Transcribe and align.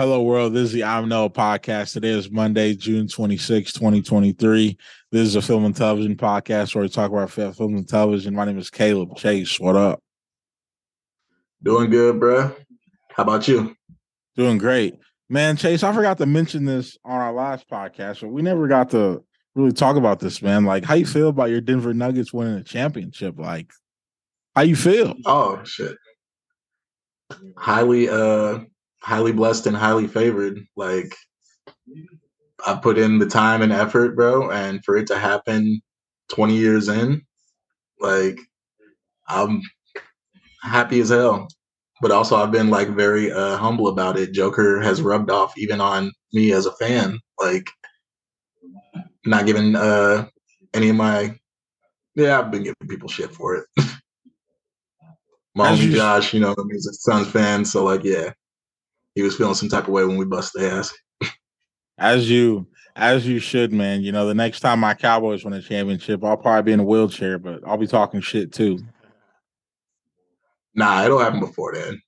Hello, 0.00 0.22
world. 0.22 0.54
This 0.54 0.68
is 0.68 0.72
the 0.72 0.84
I'm 0.84 1.10
No 1.10 1.28
podcast. 1.28 1.92
Today 1.92 2.08
is 2.08 2.30
Monday, 2.30 2.74
June 2.74 3.06
26, 3.06 3.74
2023. 3.74 4.78
This 5.12 5.26
is 5.26 5.36
a 5.36 5.42
film 5.42 5.66
and 5.66 5.76
television 5.76 6.16
podcast 6.16 6.74
where 6.74 6.80
we 6.80 6.88
talk 6.88 7.12
about 7.12 7.30
film 7.30 7.76
and 7.76 7.86
television. 7.86 8.34
My 8.34 8.46
name 8.46 8.58
is 8.58 8.70
Caleb 8.70 9.14
Chase. 9.16 9.60
What 9.60 9.76
up? 9.76 10.02
Doing 11.62 11.90
good, 11.90 12.18
bro. 12.18 12.50
How 13.10 13.24
about 13.24 13.46
you? 13.46 13.76
Doing 14.36 14.56
great. 14.56 14.94
Man, 15.28 15.58
Chase, 15.58 15.82
I 15.82 15.92
forgot 15.92 16.16
to 16.16 16.24
mention 16.24 16.64
this 16.64 16.96
on 17.04 17.20
our 17.20 17.34
last 17.34 17.68
podcast, 17.68 18.22
but 18.22 18.28
we 18.28 18.40
never 18.40 18.68
got 18.68 18.88
to 18.92 19.22
really 19.54 19.72
talk 19.72 19.96
about 19.96 20.18
this, 20.18 20.40
man. 20.40 20.64
Like, 20.64 20.82
how 20.82 20.94
you 20.94 21.04
feel 21.04 21.28
about 21.28 21.50
your 21.50 21.60
Denver 21.60 21.92
Nuggets 21.92 22.32
winning 22.32 22.54
a 22.54 22.64
championship? 22.64 23.38
Like, 23.38 23.70
how 24.56 24.62
you 24.62 24.76
feel? 24.76 25.14
Oh, 25.26 25.62
shit. 25.64 25.94
Highly 27.58 28.08
uh 28.08 28.60
highly 29.02 29.32
blessed 29.32 29.66
and 29.66 29.76
highly 29.76 30.06
favored. 30.06 30.60
Like 30.76 31.14
I 32.66 32.74
put 32.76 32.98
in 32.98 33.18
the 33.18 33.26
time 33.26 33.62
and 33.62 33.72
effort, 33.72 34.14
bro, 34.14 34.50
and 34.50 34.84
for 34.84 34.96
it 34.96 35.06
to 35.08 35.18
happen 35.18 35.80
20 36.28 36.56
years 36.56 36.88
in, 36.88 37.22
like 38.00 38.38
I'm 39.28 39.62
happy 40.62 41.00
as 41.00 41.08
hell. 41.10 41.48
But 42.02 42.12
also 42.12 42.36
I've 42.36 42.52
been 42.52 42.70
like 42.70 42.88
very 42.88 43.30
uh 43.32 43.56
humble 43.56 43.88
about 43.88 44.18
it. 44.18 44.32
Joker 44.32 44.80
has 44.80 45.02
rubbed 45.02 45.30
off 45.30 45.56
even 45.58 45.80
on 45.80 46.12
me 46.32 46.52
as 46.52 46.66
a 46.66 46.72
fan. 46.72 47.18
Like 47.38 47.68
not 49.26 49.46
giving 49.46 49.76
uh 49.76 50.26
any 50.74 50.90
of 50.90 50.96
my 50.96 51.36
yeah, 52.14 52.38
I've 52.38 52.50
been 52.50 52.64
giving 52.64 52.88
people 52.88 53.08
shit 53.08 53.30
for 53.30 53.56
it. 53.56 53.66
my 55.54 55.70
homie 55.70 55.94
Josh, 55.94 56.32
you 56.34 56.40
know, 56.40 56.54
he's 56.70 56.86
a 56.86 56.94
Suns 56.94 57.28
fan, 57.28 57.64
so 57.64 57.84
like 57.84 58.02
yeah 58.02 58.32
he 59.14 59.22
was 59.22 59.36
feeling 59.36 59.54
some 59.54 59.68
type 59.68 59.84
of 59.84 59.90
way 59.90 60.04
when 60.04 60.16
we 60.16 60.24
bust 60.24 60.52
the 60.54 60.70
ass. 60.70 60.94
as 61.98 62.30
you 62.30 62.66
as 62.96 63.26
you 63.26 63.38
should, 63.38 63.72
man. 63.72 64.02
You 64.02 64.12
know, 64.12 64.26
the 64.26 64.34
next 64.34 64.60
time 64.60 64.80
my 64.80 64.94
Cowboys 64.94 65.44
win 65.44 65.54
a 65.54 65.62
championship, 65.62 66.24
I'll 66.24 66.36
probably 66.36 66.70
be 66.70 66.72
in 66.72 66.80
a 66.80 66.84
wheelchair, 66.84 67.38
but 67.38 67.60
I'll 67.66 67.76
be 67.76 67.86
talking 67.86 68.20
shit 68.20 68.52
too. 68.52 68.78
Nah, 70.74 71.04
it'll 71.04 71.18
happen 71.18 71.40
before 71.40 71.74
then. 71.74 72.00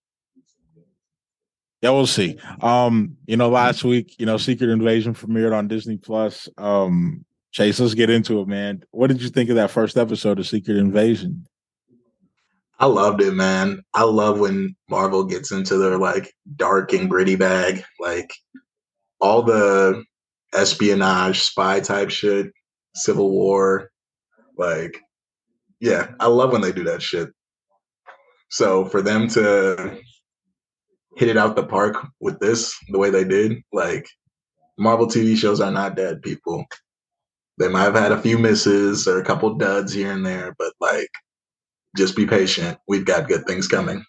Yeah, 1.80 1.90
we'll 1.90 2.06
see. 2.06 2.38
Um, 2.60 3.16
you 3.26 3.36
know, 3.36 3.48
last 3.48 3.82
week, 3.82 4.14
you 4.18 4.24
know, 4.24 4.36
Secret 4.36 4.70
Invasion 4.70 5.14
premiered 5.14 5.56
on 5.56 5.66
Disney 5.66 5.96
Plus. 5.96 6.48
Um, 6.56 7.24
Chase, 7.50 7.80
let's 7.80 7.94
get 7.94 8.08
into 8.08 8.40
it, 8.40 8.46
man. 8.46 8.84
What 8.92 9.08
did 9.08 9.20
you 9.20 9.28
think 9.28 9.50
of 9.50 9.56
that 9.56 9.70
first 9.70 9.96
episode 9.96 10.38
of 10.38 10.46
Secret 10.46 10.76
Invasion? 10.76 11.44
I 12.82 12.86
loved 12.86 13.22
it, 13.22 13.32
man. 13.32 13.84
I 13.94 14.02
love 14.02 14.40
when 14.40 14.74
Marvel 14.90 15.22
gets 15.22 15.52
into 15.52 15.78
their 15.78 15.98
like 15.98 16.34
dark 16.56 16.92
and 16.92 17.08
gritty 17.08 17.36
bag, 17.36 17.84
like 18.00 18.34
all 19.20 19.42
the 19.42 20.02
espionage, 20.52 21.42
spy 21.42 21.78
type 21.78 22.10
shit, 22.10 22.50
Civil 22.96 23.30
War, 23.30 23.88
like 24.58 25.00
yeah, 25.80 26.08
I 26.18 26.26
love 26.26 26.50
when 26.50 26.60
they 26.60 26.72
do 26.72 26.82
that 26.82 27.02
shit. 27.02 27.30
So 28.50 28.84
for 28.86 29.00
them 29.00 29.28
to 29.28 30.00
hit 31.16 31.28
it 31.28 31.36
out 31.36 31.54
the 31.54 31.64
park 31.64 32.04
with 32.18 32.40
this 32.40 32.76
the 32.88 32.98
way 32.98 33.10
they 33.10 33.22
did, 33.22 33.62
like 33.72 34.08
Marvel 34.76 35.06
TV 35.06 35.36
shows 35.36 35.60
are 35.60 35.70
not 35.70 35.94
dead, 35.94 36.20
people. 36.20 36.64
They 37.58 37.68
might 37.68 37.84
have 37.84 37.94
had 37.94 38.10
a 38.10 38.20
few 38.20 38.38
misses 38.38 39.06
or 39.06 39.20
a 39.20 39.24
couple 39.24 39.54
duds 39.54 39.92
here 39.92 40.10
and 40.10 40.26
there, 40.26 40.56
but 40.58 40.72
like 40.80 41.10
just 41.96 42.16
be 42.16 42.26
patient. 42.26 42.78
We've 42.88 43.04
got 43.04 43.28
good 43.28 43.46
things 43.46 43.68
coming. 43.68 44.04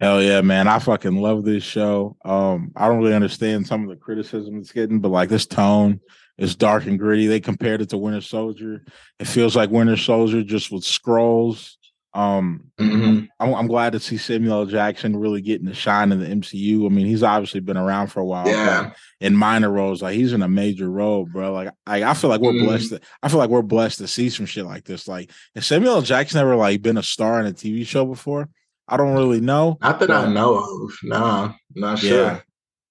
Hell 0.00 0.22
yeah, 0.22 0.40
man. 0.40 0.68
I 0.68 0.78
fucking 0.80 1.16
love 1.16 1.44
this 1.44 1.62
show. 1.62 2.16
Um, 2.24 2.72
I 2.76 2.88
don't 2.88 2.98
really 2.98 3.14
understand 3.14 3.66
some 3.66 3.84
of 3.84 3.88
the 3.88 3.96
criticism 3.96 4.58
it's 4.58 4.72
getting, 4.72 5.00
but 5.00 5.10
like 5.10 5.28
this 5.28 5.46
tone 5.46 6.00
is 6.36 6.56
dark 6.56 6.86
and 6.86 6.98
gritty. 6.98 7.26
They 7.26 7.40
compared 7.40 7.80
it 7.80 7.90
to 7.90 7.96
Winter 7.96 8.20
Soldier. 8.20 8.84
It 9.18 9.26
feels 9.26 9.54
like 9.54 9.70
Winter 9.70 9.96
Soldier 9.96 10.42
just 10.42 10.72
with 10.72 10.82
Skrulls 10.82 11.76
um, 12.14 12.70
mm-hmm. 12.78 13.24
I'm, 13.40 13.54
I'm, 13.54 13.66
glad 13.66 13.92
to 13.92 14.00
see 14.00 14.18
Samuel 14.18 14.66
Jackson 14.66 15.16
really 15.16 15.40
getting 15.40 15.66
the 15.66 15.74
shine 15.74 16.12
in 16.12 16.20
the 16.20 16.26
MCU. 16.26 16.86
I 16.86 16.88
mean, 16.88 17.06
he's 17.06 17.24
obviously 17.24 17.58
been 17.58 17.76
around 17.76 18.06
for 18.08 18.20
a 18.20 18.24
while. 18.24 18.46
Yeah. 18.46 18.92
In 19.20 19.34
minor 19.34 19.68
roles, 19.68 20.00
like 20.00 20.14
he's 20.14 20.32
in 20.32 20.42
a 20.42 20.48
major 20.48 20.88
role, 20.88 21.24
bro. 21.26 21.52
Like, 21.52 21.70
I, 21.86 22.04
I 22.04 22.14
feel 22.14 22.30
like 22.30 22.40
we're 22.40 22.52
mm-hmm. 22.52 22.66
blessed. 22.66 22.90
To, 22.90 23.00
I 23.20 23.28
feel 23.28 23.38
like 23.38 23.50
we're 23.50 23.62
blessed 23.62 23.98
to 23.98 24.06
see 24.06 24.30
some 24.30 24.46
shit 24.46 24.64
like 24.64 24.84
this. 24.84 25.08
Like, 25.08 25.32
has 25.56 25.66
Samuel 25.66 26.02
Jackson 26.02 26.38
ever 26.38 26.54
like 26.54 26.82
been 26.82 26.98
a 26.98 27.02
star 27.02 27.40
in 27.40 27.46
a 27.46 27.52
TV 27.52 27.84
show 27.84 28.06
before? 28.06 28.48
I 28.86 28.96
don't 28.96 29.14
really 29.14 29.40
know. 29.40 29.78
Not 29.80 29.98
that 29.98 30.08
but, 30.08 30.16
I 30.16 30.32
know 30.32 30.58
of. 30.58 30.96
Nah, 31.02 31.54
not 31.74 31.98
sure. 31.98 32.44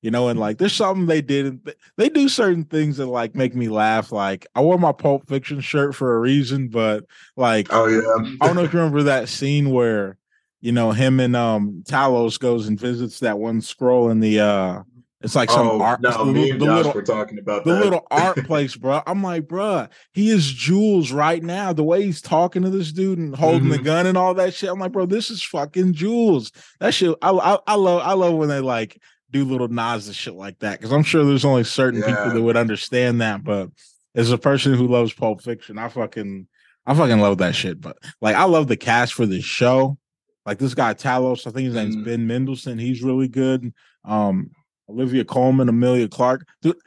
You 0.03 0.11
know, 0.11 0.27
and 0.27 0.37
like 0.37 0.57
there's 0.57 0.73
something 0.73 1.05
they 1.05 1.21
did. 1.21 1.73
They 1.95 2.09
do 2.09 2.27
certain 2.27 2.65
things 2.65 2.97
that 2.97 3.05
like 3.05 3.35
make 3.35 3.55
me 3.55 3.69
laugh. 3.69 4.11
Like 4.11 4.45
I 4.53 4.59
wore 4.61 4.77
my 4.77 4.91
Pulp 4.91 5.29
Fiction 5.29 5.61
shirt 5.61 5.95
for 5.95 6.15
a 6.15 6.19
reason, 6.19 6.67
but 6.67 7.05
like, 7.37 7.67
oh 7.71 7.87
yeah, 7.87 8.35
I 8.41 8.47
don't 8.47 8.57
know 8.57 8.63
if 8.63 8.73
you 8.73 8.79
remember 8.79 9.03
that 9.03 9.29
scene 9.29 9.71
where 9.71 10.17
you 10.59 10.73
know 10.73 10.91
him 10.91 11.21
and 11.21 11.37
um 11.37 11.83
Talos 11.87 12.37
goes 12.37 12.67
and 12.67 12.77
visits 12.77 13.21
that 13.21 13.39
one 13.39 13.61
Skrull 13.61 14.11
in 14.11 14.19
the 14.19 14.41
uh 14.41 14.83
it's 15.23 15.35
like 15.35 15.49
some 15.49 15.67
oh, 15.67 15.81
art. 15.81 16.01
No, 16.01 16.25
the, 16.25 16.33
me 16.33 16.51
and 16.51 16.59
the 16.59 16.65
Josh 16.65 16.77
little, 16.77 16.91
were 16.91 17.01
talking 17.01 17.39
about 17.39 17.63
the 17.63 17.73
that. 17.73 17.83
little 17.83 18.05
art 18.11 18.35
place, 18.45 18.75
bro. 18.75 19.01
I'm 19.07 19.23
like, 19.23 19.47
bro, 19.47 19.87
he 20.11 20.29
is 20.29 20.51
Jules 20.51 21.13
right 21.13 21.41
now. 21.41 21.71
The 21.71 21.83
way 21.83 22.03
he's 22.03 22.21
talking 22.21 22.61
to 22.63 22.69
this 22.69 22.91
dude 22.91 23.19
and 23.19 23.33
holding 23.33 23.61
mm-hmm. 23.61 23.71
the 23.71 23.77
gun 23.79 24.05
and 24.05 24.17
all 24.17 24.33
that 24.33 24.53
shit. 24.53 24.69
I'm 24.69 24.79
like, 24.79 24.91
bro, 24.91 25.05
this 25.05 25.29
is 25.29 25.41
fucking 25.41 25.93
Jules. 25.93 26.51
That 26.81 26.93
shit. 26.93 27.15
I, 27.21 27.31
I, 27.31 27.57
I 27.65 27.75
love. 27.75 28.01
I 28.01 28.13
love 28.13 28.33
when 28.33 28.49
they 28.49 28.59
like 28.59 29.01
do 29.33 29.43
little 29.43 29.67
nods 29.67 30.07
and 30.07 30.15
shit 30.15 30.35
like 30.35 30.59
that 30.59 30.79
because 30.79 30.93
I'm 30.93 31.03
sure 31.03 31.25
there's 31.25 31.43
only 31.43 31.63
certain 31.63 31.99
yeah. 31.99 32.07
people 32.07 32.31
that 32.31 32.41
would 32.41 32.55
understand 32.55 33.19
that. 33.19 33.43
But 33.43 33.69
as 34.15 34.31
a 34.31 34.37
person 34.37 34.75
who 34.75 34.87
loves 34.87 35.11
Pulp 35.11 35.41
Fiction, 35.41 35.77
I 35.77 35.89
fucking 35.89 36.47
I 36.85 36.93
fucking 36.93 37.19
love 37.19 37.39
that 37.39 37.55
shit. 37.55 37.81
But 37.81 37.97
like 38.21 38.35
I 38.35 38.45
love 38.45 38.67
the 38.67 38.77
cast 38.77 39.13
for 39.13 39.25
this 39.25 39.43
show. 39.43 39.97
Like 40.45 40.59
this 40.59 40.75
guy 40.75 40.93
Talos, 40.93 41.47
I 41.47 41.51
think 41.51 41.65
his 41.65 41.75
name's 41.75 41.97
mm. 41.97 42.05
Ben 42.05 42.27
Mendelsohn. 42.27 42.77
He's 42.77 43.01
really 43.01 43.27
good. 43.27 43.73
Um, 44.05 44.51
Olivia 44.89 45.25
Colman, 45.25 45.69
Emilia 45.69 46.07
Clarke. 46.07 46.45
Dude, 46.61 46.77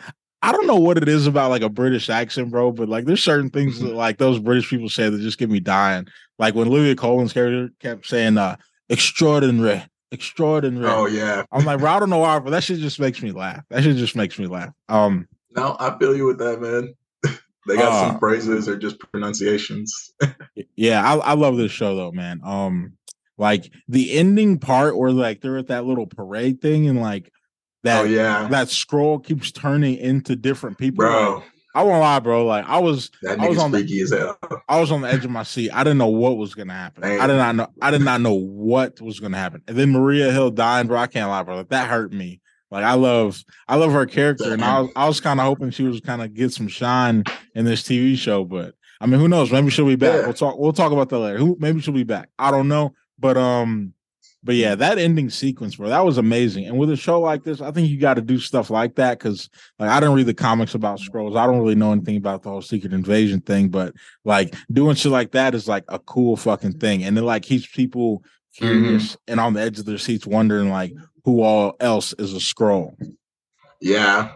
I 0.42 0.52
don't 0.52 0.66
know 0.66 0.76
what 0.76 0.98
it 0.98 1.08
is 1.08 1.26
about 1.26 1.50
like 1.50 1.62
a 1.62 1.68
British 1.68 2.08
accent, 2.08 2.50
bro, 2.50 2.70
but 2.70 2.88
like 2.88 3.06
there's 3.06 3.24
certain 3.24 3.50
things 3.50 3.80
that 3.80 3.94
like 3.94 4.18
those 4.18 4.38
British 4.38 4.70
people 4.70 4.88
say 4.88 5.08
that 5.08 5.20
just 5.20 5.38
get 5.38 5.50
me 5.50 5.60
dying. 5.60 6.06
Like 6.38 6.54
when 6.54 6.68
Olivia 6.68 6.94
Colman's 6.94 7.32
character 7.32 7.72
kept 7.80 8.06
saying 8.06 8.38
uh 8.38 8.56
extraordinary 8.88 9.82
extraordinary. 10.16 10.86
Oh 10.86 11.06
yeah. 11.06 11.44
I'm 11.52 11.64
like, 11.64 11.78
bro, 11.78 11.90
I 11.90 12.00
don't 12.00 12.10
know 12.10 12.18
why, 12.18 12.38
but 12.38 12.50
that 12.50 12.64
shit 12.64 12.78
just 12.78 12.98
makes 12.98 13.22
me 13.22 13.32
laugh. 13.32 13.62
That 13.70 13.84
shit 13.84 13.96
just 13.96 14.16
makes 14.16 14.38
me 14.38 14.46
laugh. 14.46 14.72
Um 14.88 15.28
No, 15.54 15.76
I 15.78 15.96
feel 15.98 16.16
you 16.16 16.26
with 16.26 16.38
that, 16.38 16.60
man. 16.60 16.94
they 17.68 17.76
got 17.76 17.92
uh, 17.92 18.08
some 18.08 18.18
phrases 18.18 18.68
or 18.68 18.76
just 18.76 18.98
pronunciations. 18.98 20.14
yeah, 20.76 21.04
I, 21.04 21.16
I 21.16 21.32
love 21.34 21.56
this 21.56 21.72
show 21.72 21.94
though, 21.94 22.12
man. 22.12 22.40
Um 22.42 22.94
like 23.38 23.70
the 23.88 24.12
ending 24.12 24.58
part 24.58 24.96
where 24.96 25.12
like 25.12 25.42
they're 25.42 25.58
at 25.58 25.68
that 25.68 25.84
little 25.84 26.06
parade 26.06 26.62
thing 26.62 26.88
and 26.88 27.00
like 27.00 27.30
that 27.82 28.00
oh, 28.00 28.04
yeah. 28.04 28.48
that 28.48 28.68
Skrull 28.68 29.22
keeps 29.22 29.52
turning 29.52 29.96
into 29.96 30.34
different 30.34 30.78
people. 30.78 31.04
Bro. 31.04 31.34
Like, 31.34 31.44
I 31.76 31.82
won't 31.82 32.00
lie, 32.00 32.18
bro. 32.20 32.46
Like 32.46 32.64
I 32.66 32.78
was, 32.78 33.10
that 33.20 33.38
I 33.38 33.48
was 33.48 33.58
on 33.58 33.70
freaky 33.70 33.98
the, 33.98 34.04
as 34.04 34.10
hell. 34.10 34.38
I 34.66 34.80
was 34.80 34.90
on 34.90 35.02
the 35.02 35.08
edge 35.08 35.26
of 35.26 35.30
my 35.30 35.42
seat. 35.42 35.70
I 35.72 35.84
didn't 35.84 35.98
know 35.98 36.06
what 36.06 36.38
was 36.38 36.54
gonna 36.54 36.72
happen. 36.72 37.02
Man. 37.02 37.20
I 37.20 37.26
did 37.26 37.36
not 37.36 37.54
know. 37.54 37.68
I 37.82 37.90
did 37.90 38.00
not 38.00 38.22
know 38.22 38.32
what 38.32 38.98
was 39.02 39.20
gonna 39.20 39.36
happen. 39.36 39.62
And 39.68 39.76
then 39.76 39.90
Maria 39.90 40.32
Hill 40.32 40.50
dying, 40.50 40.86
bro. 40.86 40.98
I 40.98 41.06
can't 41.06 41.28
lie, 41.28 41.42
bro. 41.42 41.56
Like, 41.56 41.68
that 41.68 41.90
hurt 41.90 42.14
me. 42.14 42.40
Like 42.70 42.82
I 42.82 42.94
love, 42.94 43.44
I 43.68 43.76
love 43.76 43.92
her 43.92 44.06
character, 44.06 44.54
and 44.54 44.64
I 44.64 44.80
was, 44.80 44.90
I 44.96 45.06
was 45.06 45.20
kind 45.20 45.38
of 45.38 45.44
hoping 45.44 45.70
she 45.70 45.82
was 45.82 46.00
kind 46.00 46.22
of 46.22 46.32
get 46.32 46.52
some 46.52 46.66
shine 46.66 47.24
in 47.54 47.66
this 47.66 47.82
TV 47.82 48.16
show. 48.16 48.44
But 48.44 48.74
I 48.98 49.06
mean, 49.06 49.20
who 49.20 49.28
knows? 49.28 49.52
Maybe 49.52 49.68
she'll 49.68 49.86
be 49.86 49.96
back. 49.96 50.14
Yeah. 50.14 50.22
We'll 50.22 50.32
talk. 50.32 50.58
We'll 50.58 50.72
talk 50.72 50.92
about 50.92 51.10
that 51.10 51.18
later. 51.18 51.36
Who? 51.36 51.58
Maybe 51.60 51.82
she'll 51.82 51.92
be 51.92 52.04
back. 52.04 52.30
I 52.38 52.50
don't 52.50 52.68
know. 52.68 52.94
But 53.18 53.36
um, 53.36 53.92
but 54.46 54.54
yeah, 54.54 54.76
that 54.76 54.96
ending 54.96 55.28
sequence, 55.28 55.74
bro, 55.74 55.88
that 55.88 56.04
was 56.04 56.18
amazing. 56.18 56.66
And 56.66 56.78
with 56.78 56.88
a 56.88 56.96
show 56.96 57.20
like 57.20 57.42
this, 57.42 57.60
I 57.60 57.72
think 57.72 57.90
you 57.90 57.98
got 57.98 58.14
to 58.14 58.22
do 58.22 58.38
stuff 58.38 58.70
like 58.70 58.94
that 58.94 59.18
because, 59.18 59.50
like, 59.80 59.90
I 59.90 59.98
didn't 59.98 60.14
read 60.14 60.26
the 60.26 60.34
comics 60.34 60.72
about 60.72 61.00
Skrulls. 61.00 61.36
I 61.36 61.46
don't 61.46 61.58
really 61.58 61.74
know 61.74 61.90
anything 61.90 62.16
about 62.16 62.44
the 62.44 62.50
whole 62.50 62.62
Secret 62.62 62.92
Invasion 62.92 63.40
thing, 63.40 63.68
but 63.68 63.92
like 64.24 64.54
doing 64.70 64.94
shit 64.94 65.10
like 65.10 65.32
that 65.32 65.56
is 65.56 65.66
like 65.66 65.82
a 65.88 65.98
cool 65.98 66.36
fucking 66.36 66.78
thing, 66.78 67.02
and 67.02 67.18
it 67.18 67.22
like 67.22 67.42
keeps 67.42 67.66
people 67.66 68.22
curious 68.54 69.12
mm-hmm. 69.12 69.32
and 69.32 69.40
on 69.40 69.54
the 69.54 69.60
edge 69.60 69.80
of 69.80 69.84
their 69.84 69.98
seats, 69.98 70.28
wondering 70.28 70.70
like 70.70 70.92
who 71.24 71.42
all 71.42 71.74
else 71.80 72.14
is 72.16 72.32
a 72.32 72.38
Skrull. 72.38 72.94
Yeah, 73.80 74.32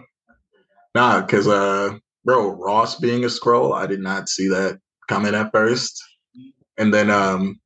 nah, 0.93 1.21
because 1.21 1.47
uh, 1.47 1.97
bro, 2.25 2.51
Ross 2.51 2.97
being 2.97 3.23
a 3.23 3.29
Skrull, 3.29 3.75
I 3.77 3.87
did 3.87 4.01
not 4.01 4.29
see 4.29 4.49
that 4.49 4.81
coming 5.09 5.37
at 5.37 5.53
first, 5.53 6.03
and 6.77 6.93
then 6.93 7.11
um 7.11 7.61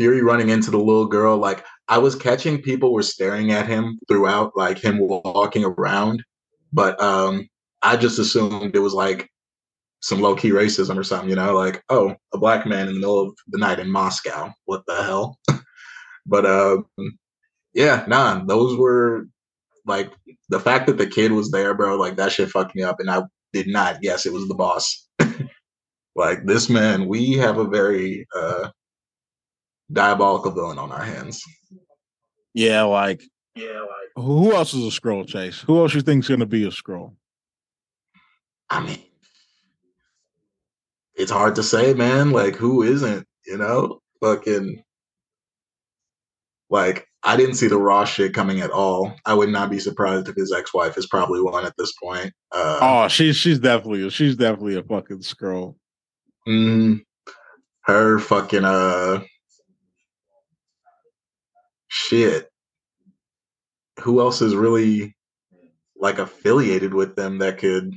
Fury 0.00 0.22
running 0.22 0.48
into 0.48 0.70
the 0.70 0.78
little 0.78 1.04
girl, 1.04 1.36
like 1.36 1.62
I 1.86 1.98
was 1.98 2.14
catching 2.14 2.62
people 2.62 2.94
were 2.94 3.02
staring 3.02 3.52
at 3.52 3.66
him 3.66 3.98
throughout, 4.08 4.56
like 4.56 4.78
him 4.78 4.98
walking 4.98 5.62
around, 5.62 6.24
but 6.72 6.98
um, 7.02 7.46
I 7.82 7.98
just 7.98 8.18
assumed 8.18 8.74
it 8.74 8.78
was 8.78 8.94
like 8.94 9.28
some 10.00 10.22
low 10.22 10.34
key 10.34 10.52
racism 10.52 10.96
or 10.96 11.04
something, 11.04 11.28
you 11.28 11.36
know, 11.36 11.52
like 11.52 11.82
oh, 11.90 12.14
a 12.32 12.38
black 12.38 12.66
man 12.66 12.88
in 12.88 12.94
the 12.94 13.00
middle 13.00 13.20
of 13.20 13.34
the 13.48 13.58
night 13.58 13.78
in 13.78 13.90
Moscow, 13.90 14.50
what 14.64 14.84
the 14.86 15.02
hell? 15.02 15.38
but 16.26 16.46
um, 16.46 16.86
yeah, 17.74 18.06
nah, 18.08 18.42
those 18.42 18.78
were 18.78 19.26
like 19.84 20.10
the 20.48 20.60
fact 20.60 20.86
that 20.86 20.96
the 20.96 21.06
kid 21.06 21.30
was 21.30 21.50
there, 21.50 21.74
bro. 21.74 21.96
Like 21.96 22.16
that 22.16 22.32
shit 22.32 22.48
fucked 22.48 22.74
me 22.74 22.82
up, 22.82 23.00
and 23.00 23.10
I 23.10 23.24
did 23.52 23.66
not 23.66 24.00
guess 24.00 24.24
it 24.24 24.32
was 24.32 24.48
the 24.48 24.54
boss. 24.54 25.08
like 26.16 26.46
this 26.46 26.70
man, 26.70 27.06
we 27.06 27.32
have 27.32 27.58
a 27.58 27.68
very 27.68 28.26
uh 28.34 28.70
diabolical 29.92 30.52
villain 30.52 30.78
on 30.78 30.92
our 30.92 31.02
hands. 31.02 31.42
Yeah, 32.54 32.82
like 32.82 33.22
yeah, 33.54 33.80
like 33.80 34.24
who 34.24 34.54
else 34.54 34.74
is 34.74 34.84
a 34.84 35.00
Skrull 35.00 35.26
chase? 35.26 35.60
Who 35.60 35.80
else 35.80 35.94
you 35.94 36.00
think's 36.00 36.28
gonna 36.28 36.46
be 36.46 36.64
a 36.64 36.70
Skrull? 36.70 37.14
I 38.68 38.84
mean, 38.84 39.02
it's 41.14 41.30
hard 41.30 41.56
to 41.56 41.62
say, 41.62 41.94
man. 41.94 42.30
Like 42.30 42.56
who 42.56 42.82
isn't? 42.82 43.26
You 43.46 43.58
know, 43.58 44.00
fucking 44.20 44.82
like 46.70 47.06
I 47.22 47.36
didn't 47.36 47.56
see 47.56 47.66
the 47.66 47.76
raw 47.76 48.04
shit 48.04 48.32
coming 48.32 48.60
at 48.60 48.70
all. 48.70 49.14
I 49.26 49.34
would 49.34 49.50
not 49.50 49.70
be 49.70 49.78
surprised 49.78 50.28
if 50.28 50.36
his 50.36 50.52
ex 50.52 50.72
wife 50.72 50.96
is 50.96 51.06
probably 51.06 51.42
one 51.42 51.66
at 51.66 51.74
this 51.76 51.92
point. 52.02 52.32
Uh, 52.52 52.78
oh, 52.80 53.08
she's 53.08 53.36
she's 53.36 53.58
definitely 53.58 54.08
she's 54.10 54.36
definitely 54.36 54.76
a 54.76 54.82
fucking 54.82 55.18
Skrull. 55.18 55.76
Mm, 56.48 57.00
her 57.82 58.18
fucking 58.18 58.64
uh 58.64 59.22
shit. 61.90 62.50
Who 64.00 64.20
else 64.20 64.40
is 64.40 64.54
really 64.54 65.14
like 65.96 66.18
affiliated 66.18 66.94
with 66.94 67.14
them 67.16 67.38
that 67.38 67.58
could 67.58 67.92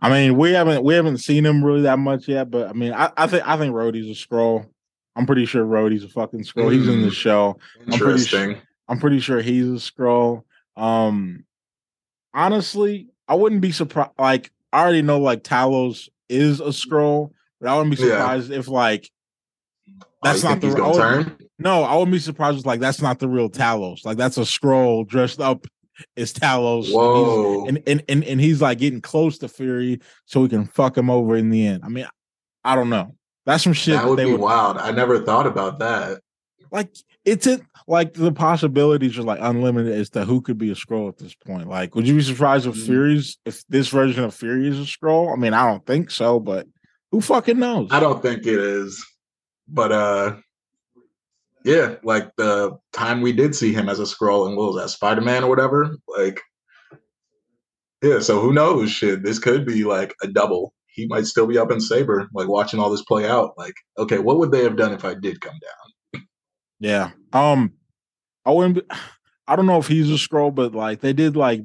I 0.00 0.10
mean, 0.10 0.36
we 0.36 0.52
haven't 0.52 0.84
we 0.84 0.94
haven't 0.94 1.18
seen 1.18 1.46
him 1.46 1.64
really 1.64 1.82
that 1.82 1.98
much 1.98 2.28
yet, 2.28 2.50
but 2.50 2.68
I 2.68 2.72
mean, 2.72 2.92
I, 2.92 3.10
I 3.16 3.26
think 3.26 3.46
I 3.48 3.56
think 3.56 3.74
Rhodey's 3.74 4.10
a 4.10 4.26
Skrull. 4.28 4.66
I'm 5.14 5.24
pretty 5.24 5.46
sure 5.46 5.64
Rhodey's 5.64 6.04
a 6.04 6.08
fucking 6.08 6.40
Skrull. 6.40 6.66
Mm, 6.66 6.72
he's 6.72 6.88
in 6.88 7.02
the 7.02 7.08
mm. 7.08 7.12
show. 7.12 7.58
Interesting. 7.90 7.98
I'm 7.98 8.08
pretty, 8.08 8.24
sure, 8.58 8.62
I'm 8.88 9.00
pretty 9.00 9.20
sure 9.20 9.40
he's 9.40 9.66
a 9.66 9.92
Skrull. 9.92 10.42
Um, 10.76 11.44
honestly, 12.34 13.08
I 13.26 13.34
wouldn't 13.34 13.62
be 13.62 13.72
surprised. 13.72 14.12
Like, 14.18 14.52
I 14.72 14.82
already 14.82 15.02
know 15.02 15.18
like 15.18 15.42
Talos 15.42 16.10
is 16.28 16.60
a 16.60 16.64
Skrull, 16.64 17.30
but 17.60 17.70
I 17.70 17.76
wouldn't 17.76 17.96
be 17.96 18.02
surprised 18.02 18.50
yeah. 18.50 18.58
if 18.58 18.68
like 18.68 19.10
oh, 20.02 20.06
that's 20.22 20.44
oh, 20.44 20.50
not 20.50 20.60
the 20.60 20.68
real 20.68 20.94
turn. 20.94 21.38
No, 21.58 21.84
I 21.84 21.94
wouldn't 21.94 22.12
be 22.12 22.18
surprised 22.18 22.58
if 22.58 22.66
like 22.66 22.80
that's 22.80 23.00
not 23.00 23.18
the 23.18 23.28
real 23.28 23.48
Talos. 23.48 24.04
Like 24.04 24.16
that's 24.16 24.36
a 24.36 24.42
Skrull 24.42 25.06
dressed 25.06 25.40
up 25.40 25.66
as 26.16 26.32
Talos. 26.32 26.92
Whoa. 26.92 27.66
And, 27.66 27.82
and 27.86 28.02
and 28.08 28.24
and 28.24 28.40
he's 28.40 28.60
like 28.60 28.78
getting 28.78 29.00
close 29.00 29.38
to 29.38 29.48
Fury 29.48 30.00
so 30.26 30.42
we 30.42 30.48
can 30.48 30.66
fuck 30.66 30.96
him 30.96 31.10
over 31.10 31.36
in 31.36 31.50
the 31.50 31.66
end. 31.66 31.82
I 31.84 31.88
mean, 31.88 32.06
I 32.64 32.74
don't 32.74 32.90
know. 32.90 33.14
That's 33.46 33.64
some 33.64 33.72
shit. 33.72 33.94
That 33.94 34.06
would 34.06 34.18
be 34.18 34.32
would, 34.32 34.40
wild. 34.40 34.76
I 34.76 34.90
never 34.90 35.20
thought 35.20 35.46
about 35.46 35.78
that. 35.78 36.20
Like 36.70 36.94
it's 37.24 37.46
it 37.46 37.62
like 37.86 38.14
the 38.14 38.32
possibilities 38.32 39.16
are 39.18 39.22
like 39.22 39.38
unlimited 39.40 39.92
as 39.92 40.10
to 40.10 40.24
who 40.24 40.40
could 40.40 40.58
be 40.58 40.70
a 40.70 40.74
Skrull 40.74 41.08
at 41.08 41.18
this 41.18 41.34
point. 41.34 41.68
Like, 41.68 41.94
would 41.94 42.06
you 42.06 42.16
be 42.16 42.22
surprised 42.22 42.66
if 42.66 42.74
mm. 42.74 42.86
Fury's 42.86 43.38
if 43.46 43.66
this 43.68 43.88
version 43.88 44.24
of 44.24 44.34
Fury 44.34 44.68
is 44.68 44.78
a 44.78 44.82
Skrull? 44.82 45.32
I 45.32 45.36
mean, 45.36 45.54
I 45.54 45.66
don't 45.66 45.86
think 45.86 46.10
so, 46.10 46.40
but 46.40 46.66
who 47.12 47.20
fucking 47.20 47.58
knows? 47.58 47.88
I 47.92 48.00
don't 48.00 48.20
think 48.20 48.40
it 48.40 48.58
is. 48.58 49.04
But 49.68 49.92
uh 49.92 50.36
yeah, 51.66 51.96
like 52.02 52.30
the 52.36 52.78
time 52.94 53.20
we 53.20 53.32
did 53.32 53.54
see 53.54 53.74
him 53.74 53.90
as 53.90 54.00
a 54.00 54.04
Skrull 54.04 54.48
and 54.48 54.56
what 54.56 54.72
was 54.72 54.82
that, 54.82 54.88
Spider 54.88 55.20
Man 55.20 55.44
or 55.44 55.50
whatever? 55.50 55.96
Like 56.08 56.40
yeah, 58.02 58.20
so 58.20 58.40
who 58.40 58.52
knows? 58.52 58.90
Shit, 58.90 59.22
this 59.22 59.38
could 59.38 59.66
be 59.66 59.84
like 59.84 60.14
a 60.22 60.28
double 60.28 60.72
he 60.96 61.06
might 61.06 61.26
still 61.26 61.46
be 61.46 61.58
up 61.58 61.70
in 61.70 61.78
Saber, 61.78 62.26
like 62.32 62.48
watching 62.48 62.80
all 62.80 62.90
this 62.90 63.04
play 63.04 63.28
out. 63.28 63.52
Like, 63.58 63.74
okay, 63.98 64.18
what 64.18 64.38
would 64.38 64.50
they 64.50 64.64
have 64.64 64.76
done 64.76 64.94
if 64.94 65.04
I 65.04 65.12
did 65.12 65.42
come 65.42 65.54
down? 65.60 66.22
Yeah. 66.80 67.10
Um, 67.34 67.74
I 68.46 68.50
wouldn't. 68.50 68.76
Be, 68.76 68.96
I 69.46 69.56
don't 69.56 69.66
know 69.66 69.78
if 69.78 69.86
he's 69.86 70.10
a 70.10 70.14
Skrull, 70.14 70.54
but 70.54 70.74
like 70.74 71.02
they 71.02 71.12
did 71.12 71.36
like 71.36 71.62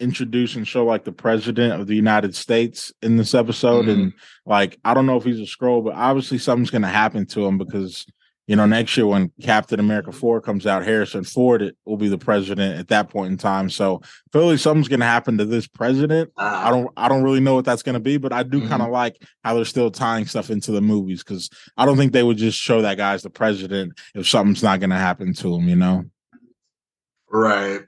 introduce 0.00 0.54
and 0.54 0.68
show 0.68 0.84
like 0.84 1.04
the 1.04 1.12
president 1.12 1.80
of 1.80 1.86
the 1.86 1.96
United 1.96 2.34
States 2.34 2.92
in 3.02 3.16
this 3.16 3.34
episode, 3.34 3.86
mm-hmm. 3.86 4.00
and 4.00 4.12
like 4.44 4.78
I 4.84 4.92
don't 4.92 5.06
know 5.06 5.16
if 5.16 5.24
he's 5.24 5.40
a 5.40 5.42
Skrull, 5.42 5.82
but 5.82 5.94
obviously 5.94 6.36
something's 6.36 6.70
gonna 6.70 6.88
happen 6.88 7.24
to 7.28 7.46
him 7.46 7.56
because 7.56 8.06
you 8.48 8.56
know, 8.56 8.64
next 8.64 8.96
year 8.96 9.06
when 9.06 9.30
Captain 9.42 9.78
America 9.78 10.10
4 10.10 10.40
comes 10.40 10.66
out, 10.66 10.82
Harrison 10.82 11.22
Ford 11.22 11.60
it 11.60 11.76
will 11.84 11.98
be 11.98 12.08
the 12.08 12.16
president 12.16 12.80
at 12.80 12.88
that 12.88 13.10
point 13.10 13.30
in 13.30 13.36
time. 13.36 13.68
So 13.68 14.00
clearly 14.32 14.56
something's 14.56 14.88
gonna 14.88 15.04
happen 15.04 15.36
to 15.36 15.44
this 15.44 15.66
president. 15.66 16.32
Uh, 16.34 16.62
I 16.64 16.70
don't 16.70 16.88
I 16.96 17.08
don't 17.10 17.22
really 17.22 17.40
know 17.40 17.54
what 17.54 17.66
that's 17.66 17.82
gonna 17.82 18.00
be, 18.00 18.16
but 18.16 18.32
I 18.32 18.42
do 18.42 18.60
mm-hmm. 18.60 18.68
kind 18.68 18.82
of 18.82 18.88
like 18.88 19.22
how 19.44 19.54
they're 19.54 19.66
still 19.66 19.90
tying 19.90 20.24
stuff 20.24 20.48
into 20.48 20.72
the 20.72 20.80
movies 20.80 21.22
because 21.22 21.50
I 21.76 21.84
don't 21.84 21.98
think 21.98 22.12
they 22.12 22.22
would 22.22 22.38
just 22.38 22.58
show 22.58 22.80
that 22.80 22.96
guy's 22.96 23.22
the 23.22 23.28
president 23.28 23.92
if 24.14 24.26
something's 24.26 24.62
not 24.62 24.80
gonna 24.80 24.98
happen 24.98 25.34
to 25.34 25.54
him, 25.54 25.68
you 25.68 25.76
know. 25.76 26.04
Right. 27.30 27.82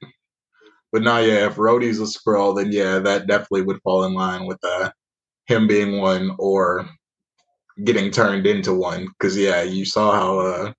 But 0.93 1.03
now, 1.03 1.19
yeah, 1.19 1.47
if 1.47 1.55
Rhodey's 1.55 2.01
a 2.01 2.03
Skrull, 2.03 2.55
then 2.55 2.71
yeah, 2.71 2.99
that 2.99 3.27
definitely 3.27 3.63
would 3.63 3.81
fall 3.81 4.05
in 4.05 4.13
line 4.13 4.45
with 4.45 4.59
uh, 4.63 4.91
him 5.47 5.67
being 5.67 6.03
one 6.03 6.37
or 6.39 6.87
getting 7.85 8.11
turned 8.11 8.47
into 8.47 8.75
one. 8.75 9.07
Because 9.07 9.37
yeah, 9.37 9.63
you 9.63 9.85
saw 9.85 10.13
how 10.13 10.39
uh, 10.39 10.73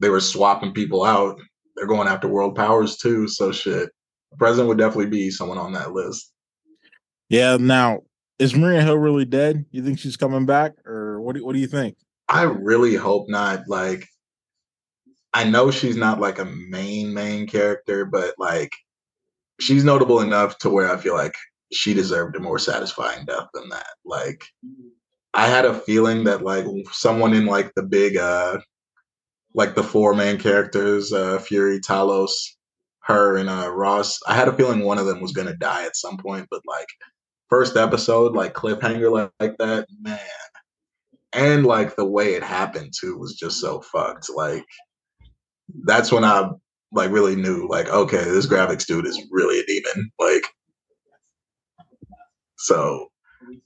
they 0.00 0.08
were 0.08 0.20
swapping 0.20 0.72
people 0.72 1.04
out. 1.04 1.38
They're 1.76 1.86
going 1.86 2.08
after 2.08 2.28
world 2.28 2.56
powers 2.56 2.96
too. 2.96 3.28
So 3.28 3.52
shit, 3.52 3.90
the 4.30 4.36
president 4.38 4.68
would 4.68 4.78
definitely 4.78 5.10
be 5.10 5.30
someone 5.30 5.58
on 5.58 5.72
that 5.72 5.92
list. 5.92 6.32
Yeah. 7.28 7.56
Now, 7.58 8.00
is 8.38 8.54
Maria 8.54 8.82
Hill 8.82 8.96
really 8.96 9.24
dead? 9.24 9.64
You 9.70 9.82
think 9.82 9.98
she's 9.98 10.16
coming 10.16 10.46
back, 10.46 10.72
or 10.86 11.20
what? 11.20 11.36
Do, 11.36 11.44
what 11.44 11.52
do 11.52 11.60
you 11.60 11.66
think? 11.66 11.96
I 12.28 12.42
really 12.42 12.94
hope 12.94 13.28
not. 13.28 13.68
Like, 13.68 14.06
I 15.32 15.44
know 15.44 15.70
she's 15.70 15.96
not 15.96 16.20
like 16.20 16.38
a 16.38 16.44
main 16.44 17.12
main 17.12 17.46
character, 17.46 18.04
but 18.04 18.34
like, 18.38 18.70
she's 19.60 19.84
notable 19.84 20.20
enough 20.20 20.58
to 20.58 20.70
where 20.70 20.90
I 20.90 20.96
feel 20.96 21.14
like 21.14 21.34
she 21.72 21.94
deserved 21.94 22.34
a 22.34 22.40
more 22.40 22.58
satisfying 22.58 23.26
death 23.26 23.48
than 23.54 23.68
that. 23.68 23.94
Like, 24.04 24.44
I 25.34 25.46
had 25.46 25.64
a 25.64 25.74
feeling 25.74 26.24
that 26.24 26.42
like 26.42 26.66
someone 26.92 27.34
in 27.34 27.46
like 27.46 27.72
the 27.74 27.82
big 27.82 28.16
uh 28.16 28.58
like 29.54 29.74
the 29.74 29.82
four 29.82 30.14
main 30.14 30.38
characters, 30.38 31.12
uh 31.12 31.38
Fury, 31.38 31.80
Talos, 31.80 32.32
her 33.00 33.36
and 33.36 33.48
uh 33.48 33.70
Ross, 33.70 34.18
I 34.26 34.34
had 34.34 34.48
a 34.48 34.52
feeling 34.52 34.84
one 34.84 34.98
of 34.98 35.06
them 35.06 35.20
was 35.20 35.32
gonna 35.32 35.56
die 35.56 35.84
at 35.86 35.96
some 35.96 36.16
point, 36.16 36.48
but 36.50 36.62
like 36.66 36.88
first 37.48 37.76
episode, 37.76 38.34
like 38.34 38.54
cliffhanger 38.54 39.10
like, 39.10 39.30
like 39.40 39.58
that, 39.58 39.86
man. 40.00 40.18
And 41.32 41.64
like 41.64 41.94
the 41.94 42.04
way 42.04 42.34
it 42.34 42.42
happened 42.42 42.92
too 42.98 43.16
was 43.16 43.34
just 43.34 43.60
so 43.60 43.80
fucked. 43.82 44.28
Like 44.34 44.66
that's 45.84 46.10
when 46.10 46.24
I 46.24 46.50
like 46.92 47.10
really 47.12 47.36
knew 47.36 47.68
like 47.68 47.88
okay, 47.88 48.24
this 48.24 48.46
Gravik 48.46 48.84
dude 48.84 49.06
is 49.06 49.20
really 49.30 49.60
a 49.60 49.66
demon. 49.66 50.10
Like 50.18 50.44
so 52.58 53.09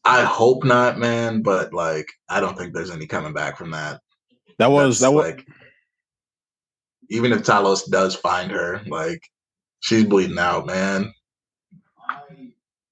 I 0.05 0.23
hope 0.23 0.65
not, 0.65 0.99
man. 0.99 1.43
But 1.43 1.73
like, 1.73 2.07
I 2.29 2.41
don't 2.41 2.57
think 2.57 2.73
there's 2.73 2.91
any 2.91 3.07
coming 3.07 3.33
back 3.33 3.57
from 3.57 3.71
that. 3.73 4.01
That 4.59 4.71
was 4.71 5.01
That's 5.01 5.13
that 5.13 5.17
was 5.17 5.25
like, 5.25 5.47
even 7.11 7.33
if 7.33 7.43
Talos 7.43 7.89
does 7.91 8.15
find 8.15 8.51
her, 8.51 8.81
like, 8.87 9.21
she's 9.81 10.05
bleeding 10.05 10.39
out, 10.39 10.67
man. 10.67 11.13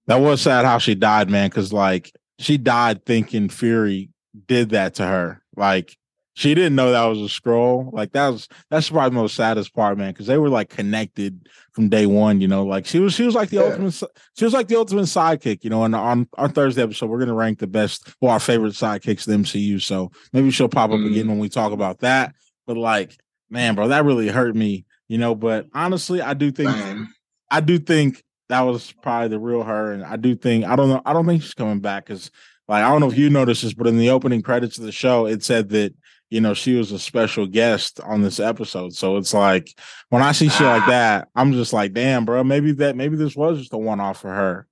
That 0.07 0.21
was 0.21 0.41
sad 0.41 0.65
how 0.65 0.79
she 0.79 0.95
died, 0.95 1.31
man. 1.31 1.49
Because 1.49 1.73
like, 1.73 2.13
she 2.39 2.59
died 2.59 3.05
thinking 3.07 3.49
Fury 3.49 4.11
did 4.47 4.71
that 4.71 4.95
to 4.95 5.07
her. 5.07 5.43
Like, 5.57 5.97
she 6.35 6.55
didn't 6.55 6.75
know 6.75 6.93
that 6.93 7.05
was 7.05 7.19
a 7.19 7.25
Skrull. 7.25 7.93
Like 7.93 8.13
that 8.13 8.29
was 8.29 8.49
that's 8.71 8.89
probably 8.89 9.11
the 9.11 9.23
most 9.23 9.35
saddest 9.35 9.75
part, 9.75 9.99
man, 9.99 10.13
because 10.13 10.27
they 10.27 10.39
were 10.39 10.49
like 10.49 10.71
connected 10.71 11.49
from 11.73 11.89
day 11.89 12.07
one. 12.07 12.41
You 12.41 12.49
know, 12.49 12.65
like 12.65 12.87
she 12.87 12.99
was 12.99 13.13
she 13.13 13.25
was 13.25 13.35
like 13.35 13.51
the 13.51 13.57
yeah. 13.57 13.65
ultimate 13.65 14.03
she 14.37 14.45
was 14.45 14.55
like 14.55 14.69
the 14.69 14.77
ultimate 14.77 15.03
sidekick. 15.03 15.63
You 15.63 15.71
know, 15.71 15.85
and 15.85 15.95
on 15.95 16.29
our 16.39 16.49
Thursday 16.49 16.83
episode, 16.83 17.11
we're 17.11 17.19
gonna 17.19 17.35
rank 17.35 17.59
the 17.59 17.67
best 17.67 18.09
or 18.21 18.31
our 18.31 18.41
favorite 18.41 18.73
sidekicks 18.73 19.25
the 19.25 19.35
MCU. 19.35 19.81
So 19.83 20.11
maybe 20.33 20.51
she'll 20.51 20.69
pop 20.69 20.91
up 20.91 20.99
mm. 20.99 21.11
again 21.11 21.29
when 21.29 21.39
we 21.39 21.49
talk 21.49 21.73
about 21.73 22.01
that. 22.01 22.35
But 22.67 22.77
like, 22.77 23.19
man, 23.51 23.75
bro, 23.75 23.89
that 23.89 24.05
really 24.05 24.29
hurt 24.29 24.57
me. 24.57 24.87
You 25.09 25.19
know, 25.19 25.35
but 25.35 25.67
honestly, 25.75 26.23
I 26.23 26.33
do 26.33 26.51
think 26.51 26.71
man. 26.71 27.09
I 27.51 27.61
do 27.61 27.79
think 27.79 28.25
that 28.49 28.63
was 28.63 28.93
probably 29.03 29.29
the 29.29 29.39
real 29.39 29.63
her, 29.63 29.93
and 29.93 30.03
I 30.03 30.17
do 30.17 30.35
think 30.35 30.65
I 30.65 30.77
don't 30.77 30.89
know 30.89 31.03
I 31.05 31.13
don't 31.13 31.27
think 31.27 31.43
she's 31.43 31.53
coming 31.53 31.81
back 31.81 32.07
because 32.07 32.31
like 32.69 32.85
I 32.85 32.89
don't 32.89 33.01
know 33.01 33.11
if 33.11 33.19
you 33.19 33.29
noticed 33.29 33.63
this, 33.63 33.75
but 33.75 33.87
in 33.87 33.99
the 33.99 34.09
opening 34.09 34.41
credits 34.41 34.79
of 34.79 34.85
the 34.85 34.93
show, 34.93 35.27
it 35.27 35.43
said 35.43 35.69
that 35.71 35.95
you 36.33 36.41
know, 36.41 36.55
she 36.55 36.77
was 36.77 36.91
a 36.93 36.99
special 36.99 37.47
guest 37.47 38.01
on 38.01 38.23
this 38.23 38.41
episode. 38.41 38.95
So 38.95 39.19
it's 39.19 39.35
like 39.35 39.79
when 40.09 40.23
I 40.23 40.33
see 40.33 40.49
shit 40.49 40.67
like 40.67 40.85
ah. 40.85 40.89
that, 40.89 41.29
I'm 41.35 41.53
just 41.53 41.75
like, 41.75 41.93
damn, 41.93 42.25
bro, 42.25 42.43
maybe 42.43 42.73
that 42.73 42.97
maybe 42.97 43.17
this 43.17 43.37
was 43.37 43.59
just 43.59 43.75
a 43.75 43.77
one 43.77 44.01
off 44.01 44.23
for 44.23 44.33
her. 44.33 44.67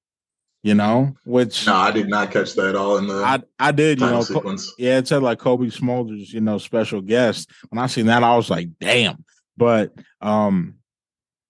You 0.62 0.75
know, 0.75 1.14
which 1.25 1.67
no, 1.67 1.75
I 1.75 1.90
did 1.90 2.09
not 2.09 2.31
catch 2.31 2.55
that 2.55 2.69
at 2.69 2.76
all 2.76 2.97
in 2.97 3.07
the 3.07 3.14
I 3.14 3.43
I 3.59 3.73
did, 3.73 4.00
you 4.00 4.07
know, 4.07 4.23
sequence. 4.23 4.73
yeah, 4.79 4.99
it 4.99 5.09
said 5.09 5.23
like 5.23 5.38
Cobie 5.38 5.71
Smulders, 5.71 6.33
you 6.33 6.40
know, 6.40 6.57
special 6.57 7.02
guest. 7.02 7.50
When 7.69 7.79
I 7.79 7.87
seen 7.88 8.07
that, 8.07 8.23
I 8.23 8.37
was 8.37 8.49
like, 8.49 8.69
damn. 8.79 9.23
But 9.59 9.93
um 10.23 10.76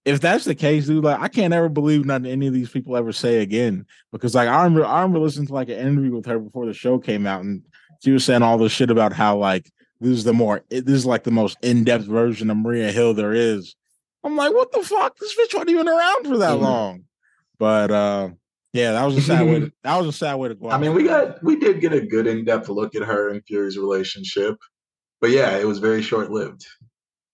if 0.04 0.20
that's 0.20 0.44
the 0.44 0.56
case, 0.56 0.86
dude, 0.86 1.04
like 1.04 1.20
I 1.20 1.28
can't 1.28 1.54
ever 1.54 1.68
believe 1.68 2.04
nothing 2.04 2.26
any 2.26 2.48
of 2.48 2.52
these 2.52 2.70
people 2.70 2.96
ever 2.96 3.12
say 3.12 3.42
again. 3.42 3.86
Because 4.10 4.34
like 4.34 4.48
I 4.48 4.64
remember 4.64 4.86
I 4.86 5.02
remember 5.02 5.20
listening 5.20 5.46
to 5.48 5.54
like 5.54 5.68
an 5.68 5.78
interview 5.78 6.16
with 6.16 6.26
her 6.26 6.40
before 6.40 6.66
the 6.66 6.74
show 6.74 6.98
came 6.98 7.28
out 7.28 7.42
and 7.44 7.62
she 8.02 8.10
was 8.10 8.24
saying 8.24 8.42
all 8.42 8.58
this 8.58 8.72
shit 8.72 8.90
about 8.90 9.12
how 9.12 9.36
like 9.36 9.70
this 10.00 10.10
is 10.10 10.24
the 10.24 10.32
more 10.32 10.62
this 10.70 10.86
is 10.86 11.06
like 11.06 11.24
the 11.24 11.30
most 11.30 11.58
in-depth 11.62 12.04
version 12.04 12.50
of 12.50 12.56
Maria 12.56 12.90
Hill 12.90 13.14
there 13.14 13.32
is. 13.32 13.76
I'm 14.24 14.36
like, 14.36 14.52
what 14.52 14.72
the 14.72 14.82
fuck? 14.82 15.16
This 15.18 15.34
bitch 15.34 15.54
wasn't 15.54 15.70
even 15.70 15.88
around 15.88 16.26
for 16.26 16.38
that 16.38 16.54
mm-hmm. 16.54 16.64
long. 16.64 17.04
But 17.58 17.90
uh, 17.90 18.30
yeah, 18.72 18.92
that 18.92 19.04
was 19.04 19.16
a 19.16 19.22
sad 19.22 19.46
way. 19.46 19.60
To, 19.60 19.72
that 19.82 19.96
was 19.96 20.06
a 20.06 20.12
sad 20.12 20.34
way 20.36 20.48
to 20.48 20.54
go. 20.54 20.70
I 20.70 20.78
mean, 20.78 20.94
we 20.94 21.04
got 21.04 21.42
we 21.42 21.56
did 21.56 21.80
get 21.80 21.92
a 21.92 22.00
good 22.00 22.26
in 22.26 22.44
depth 22.44 22.68
look 22.68 22.94
at 22.94 23.02
her 23.02 23.28
and 23.28 23.44
Fury's 23.46 23.78
relationship, 23.78 24.56
but 25.20 25.30
yeah, 25.30 25.56
it 25.56 25.66
was 25.66 25.78
very 25.78 26.02
short 26.02 26.30
lived. 26.30 26.66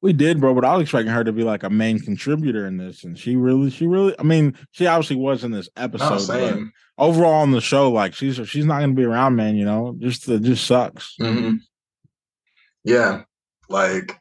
We 0.03 0.13
did, 0.13 0.41
bro, 0.41 0.55
but 0.55 0.65
I 0.65 0.75
was 0.75 0.83
expecting 0.83 1.13
her 1.13 1.25
to 1.25 1.33
be 1.33 1.43
like 1.43 1.63
a 1.63 1.71
main 1.71 1.99
contributor 1.99 2.67
in 2.67 2.77
this, 2.77 3.03
and 3.03 3.19
she 3.19 3.35
really, 3.35 3.71
she 3.71 3.87
really, 3.87 4.15
I 4.19 4.23
mean, 4.23 4.57
she 4.73 4.87
obviously 4.87 5.17
was 5.17 5.43
in 5.43 5.51
this 5.51 5.69
episode. 5.77 6.29
No, 6.29 6.69
overall 6.99 7.43
on 7.43 7.51
the 7.51 7.61
show, 7.61 7.91
like 7.91 8.15
she's 8.15 8.37
she's 8.49 8.67
not 8.67 8.79
going 8.79 8.91
to 8.91 8.97
be 8.97 9.05
around, 9.05 9.37
man. 9.37 9.57
You 9.57 9.65
know, 9.65 9.97
just 9.99 10.29
it 10.29 10.43
just 10.43 10.67
sucks. 10.67 11.15
Mm-hmm. 11.21 11.57
Yeah, 12.87 13.23
like 13.69 14.17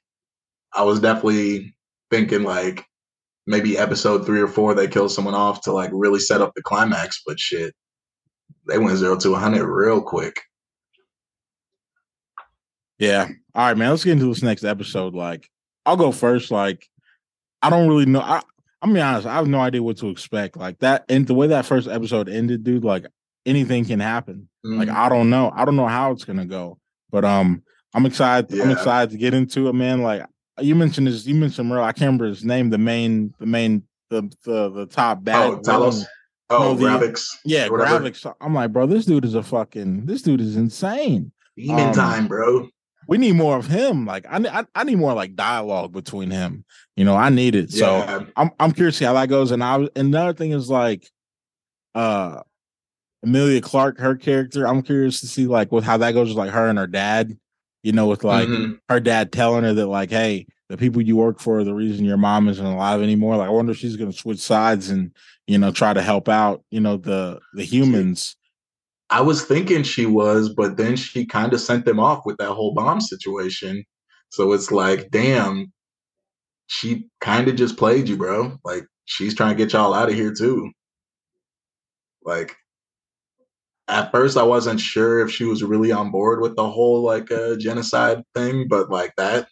I 0.73 0.83
was 0.83 0.99
definitely 0.99 1.75
thinking 2.09 2.43
like 2.43 2.83
maybe 3.45 3.77
episode 3.77 4.25
three 4.25 4.41
or 4.41 4.47
four 4.47 4.73
they 4.73 4.87
kill 4.87 5.07
someone 5.07 5.35
off 5.35 5.61
to 5.61 5.71
like 5.71 5.91
really 5.93 6.19
set 6.19 6.41
up 6.41 6.53
the 6.55 6.63
climax, 6.63 7.21
but 7.25 7.39
shit, 7.39 7.75
they 8.67 8.79
went 8.79 8.97
zero 8.97 9.15
to 9.17 9.31
100 9.31 9.65
real 9.67 10.01
quick. 10.01 10.41
Yeah. 12.97 13.27
All 13.53 13.67
right, 13.67 13.77
man. 13.77 13.91
Let's 13.91 14.03
get 14.03 14.13
into 14.13 14.27
this 14.27 14.41
next 14.41 14.63
episode. 14.63 15.13
Like, 15.13 15.47
I'll 15.85 15.97
go 15.97 16.11
first. 16.11 16.49
Like, 16.49 16.87
I 17.61 17.69
don't 17.69 17.87
really 17.87 18.05
know. 18.05 18.21
I 18.21 18.41
I'm 18.81 18.93
be 18.93 19.01
honest, 19.01 19.27
I 19.27 19.35
have 19.35 19.47
no 19.47 19.59
idea 19.59 19.83
what 19.83 19.97
to 19.97 20.09
expect. 20.09 20.57
Like 20.57 20.79
that 20.79 21.05
and 21.07 21.27
the 21.27 21.33
way 21.33 21.47
that 21.47 21.65
first 21.65 21.87
episode 21.87 22.29
ended, 22.29 22.63
dude, 22.63 22.83
like 22.83 23.05
anything 23.45 23.85
can 23.85 23.99
happen. 23.99 24.49
Mm-hmm. 24.65 24.79
Like 24.79 24.89
I 24.89 25.09
don't 25.09 25.29
know. 25.29 25.51
I 25.55 25.65
don't 25.65 25.75
know 25.75 25.87
how 25.87 26.11
it's 26.11 26.25
gonna 26.25 26.45
go. 26.45 26.79
But 27.11 27.25
um 27.25 27.63
I'm 27.95 28.05
excited. 28.05 28.51
Yeah. 28.51 28.63
I'm 28.63 28.71
excited 28.71 29.11
to 29.11 29.17
get 29.17 29.33
into 29.33 29.67
it, 29.67 29.73
man. 29.73 30.01
Like 30.01 30.25
you 30.59 30.75
mentioned 30.75 31.07
this, 31.07 31.25
you 31.25 31.35
mentioned 31.35 31.69
Merle, 31.69 31.83
I 31.83 31.91
can't 31.91 32.07
remember 32.07 32.25
his 32.25 32.45
name, 32.45 32.69
the 32.69 32.77
main, 32.77 33.33
the 33.39 33.45
main, 33.45 33.83
the 34.09 34.31
the, 34.43 34.69
the 34.69 34.85
top 34.85 35.23
bad. 35.23 35.49
Oh, 35.49 35.57
Talos. 35.57 36.05
Oh, 36.51 36.75
no, 36.75 36.79
Gravik. 36.79 37.19
Yeah, 37.43 37.67
Gravik. 37.67 38.33
I'm 38.39 38.53
like, 38.53 38.71
bro, 38.71 38.85
this 38.85 39.05
dude 39.05 39.25
is 39.25 39.33
a 39.33 39.41
fucking, 39.41 40.05
this 40.05 40.21
dude 40.21 40.41
is 40.41 40.55
insane. 40.55 41.31
Demon 41.57 41.87
um, 41.87 41.93
time, 41.93 42.27
bro 42.27 42.69
we 43.07 43.17
need 43.17 43.33
more 43.33 43.57
of 43.57 43.67
him. 43.67 44.05
Like 44.05 44.25
I, 44.29 44.37
I, 44.37 44.65
I, 44.73 44.83
need 44.83 44.97
more 44.97 45.13
like 45.13 45.35
dialogue 45.35 45.91
between 45.91 46.31
him. 46.31 46.65
You 46.95 47.05
know, 47.05 47.15
I 47.15 47.29
need 47.29 47.55
it. 47.55 47.71
So. 47.71 48.25
I'm 48.35 48.51
I'm 48.59 48.71
curious 48.71 48.95
to 48.95 48.99
see 48.99 49.05
how 49.05 49.13
that 49.13 49.29
goes. 49.29 49.51
And 49.51 49.63
I 49.63 49.87
another 49.95 50.33
thing 50.33 50.51
is 50.51 50.69
like 50.69 51.07
uh 51.93 52.41
Emilia 53.23 53.61
Clarke, 53.61 53.99
her 53.99 54.15
character. 54.15 54.67
I'm 54.67 54.81
curious 54.81 55.21
to 55.21 55.27
see 55.27 55.47
like 55.47 55.71
with 55.71 55.83
how 55.83 55.97
that 55.97 56.13
goes 56.13 56.29
with 56.29 56.37
like 56.37 56.51
her 56.51 56.67
and 56.67 56.79
her 56.79 56.87
dad. 56.87 57.37
You 57.85 57.91
know, 57.91 58.07
with 58.07 58.23
like 58.23 58.47
mm-hmm. 58.47 58.73
her 58.89 58.99
dad 58.99 59.31
telling 59.31 59.63
her 59.63 59.73
that 59.73 59.85
like, 59.85 60.09
hey, 60.09 60.47
the 60.69 60.77
people 60.77 61.01
you 61.01 61.15
work 61.15 61.39
for 61.39 61.59
are 61.59 61.63
the 61.63 61.75
reason 61.75 62.03
your 62.03 62.17
mom 62.17 62.49
isn't 62.49 62.65
alive 62.65 63.01
anymore. 63.01 63.37
Like 63.37 63.47
I 63.47 63.51
wonder 63.51 63.73
if 63.73 63.77
she's 63.77 63.95
gonna 63.95 64.11
switch 64.11 64.39
sides 64.39 64.89
and 64.89 65.11
you 65.45 65.57
know 65.59 65.71
try 65.71 65.93
to 65.93 66.01
help 66.01 66.27
out, 66.27 66.63
you 66.71 66.79
know, 66.79 66.97
the 66.97 67.39
the 67.53 67.63
humans 67.63 68.35
I 69.09 69.21
was 69.21 69.43
thinking 69.43 69.83
she 69.83 70.05
was, 70.05 70.49
but 70.49 70.77
then 70.77 70.95
she 70.95 71.25
kind 71.25 71.53
of 71.53 71.61
sent 71.61 71.85
them 71.85 71.99
off 71.99 72.25
with 72.25 72.37
that 72.37 72.51
whole 72.51 72.73
bomb 72.73 72.99
situation. 72.99 73.85
So 74.29 74.51
it's 74.53 74.71
like, 74.71 75.11
damn, 75.11 75.71
she 76.67 77.07
kind 77.21 77.47
of 77.47 77.55
just 77.55 77.77
played 77.77 78.09
you, 78.09 78.17
bro. 78.17 78.57
Like 78.63 78.85
she's 79.05 79.35
trying 79.35 79.55
to 79.55 79.63
get 79.63 79.73
y'all 79.73 79.93
out 79.93 80.09
of 80.09 80.15
here 80.15 80.33
too. 80.33 80.71
Like 82.23 82.55
at 83.87 84.11
first 84.11 84.37
I 84.37 84.43
wasn't 84.43 84.79
sure 84.79 85.19
if 85.19 85.31
she 85.31 85.45
was 85.45 85.63
really 85.63 85.91
on 85.91 86.11
board 86.11 86.41
with 86.41 86.55
the 86.55 86.69
whole 86.69 87.01
like 87.01 87.31
uh 87.31 87.55
genocide 87.57 88.23
thing, 88.33 88.67
but 88.67 88.89
like 88.89 89.13
that 89.17 89.47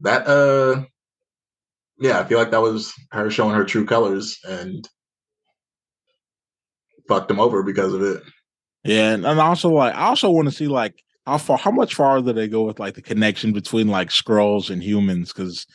that 0.00 0.26
uh 0.26 0.84
yeah, 2.00 2.20
I 2.20 2.24
feel 2.24 2.38
like 2.38 2.52
that 2.52 2.62
was 2.62 2.92
her 3.10 3.30
showing 3.30 3.56
her 3.56 3.64
true 3.64 3.84
colors 3.84 4.38
and 4.48 4.88
fucked 7.08 7.28
them 7.28 7.40
over 7.40 7.62
because 7.64 7.92
of 7.92 8.02
it. 8.02 8.22
Yeah, 8.84 9.12
and, 9.12 9.26
and 9.26 9.40
also 9.40 9.70
like 9.70 9.94
I 9.94 10.06
also 10.06 10.30
want 10.30 10.48
to 10.48 10.54
see 10.54 10.68
like 10.68 11.02
how 11.26 11.38
far 11.38 11.58
how 11.58 11.70
much 11.70 11.94
farther 11.94 12.32
they 12.32 12.48
go 12.48 12.62
with 12.62 12.78
like 12.78 12.94
the 12.94 13.02
connection 13.02 13.52
between 13.52 13.88
like 13.88 14.10
Skrulls 14.10 14.70
and 14.70 14.82
humans 14.82 15.32
because 15.32 15.66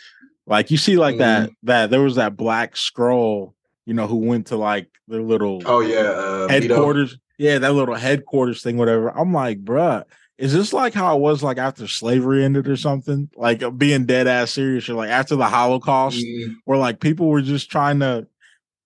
like 0.47 0.71
you 0.71 0.77
see 0.77 0.97
like 0.97 1.15
mm-hmm. 1.15 1.19
that 1.19 1.49
that 1.63 1.89
there 1.89 2.01
was 2.01 2.15
that 2.15 2.37
black 2.37 2.75
Skrull 2.75 3.53
you 3.85 3.93
know 3.93 4.07
who 4.07 4.15
went 4.15 4.47
to 4.47 4.55
like 4.55 4.87
their 5.07 5.21
little 5.21 5.61
oh 5.65 5.81
yeah 5.81 5.97
uh, 5.97 6.47
headquarters. 6.47 7.17
Yeah 7.43 7.59
that 7.59 7.73
little 7.73 7.95
headquarters 7.95 8.63
thing 8.63 8.77
whatever 8.77 9.09
I'm 9.09 9.33
like 9.33 9.63
bruh 9.63 10.03
is 10.37 10.53
this 10.53 10.73
like 10.73 10.93
how 10.93 11.15
it 11.15 11.21
was 11.21 11.43
like 11.43 11.57
after 11.57 11.87
slavery 11.87 12.43
ended 12.43 12.67
or 12.67 12.75
something 12.75 13.29
like 13.35 13.61
being 13.77 14.05
dead 14.05 14.27
ass 14.27 14.51
serious 14.51 14.89
or 14.89 14.95
like 14.95 15.09
after 15.09 15.35
the 15.35 15.45
Holocaust 15.45 16.17
mm-hmm. 16.17 16.53
where 16.65 16.77
like 16.77 16.99
people 16.99 17.27
were 17.27 17.41
just 17.41 17.69
trying 17.69 17.99
to 17.99 18.27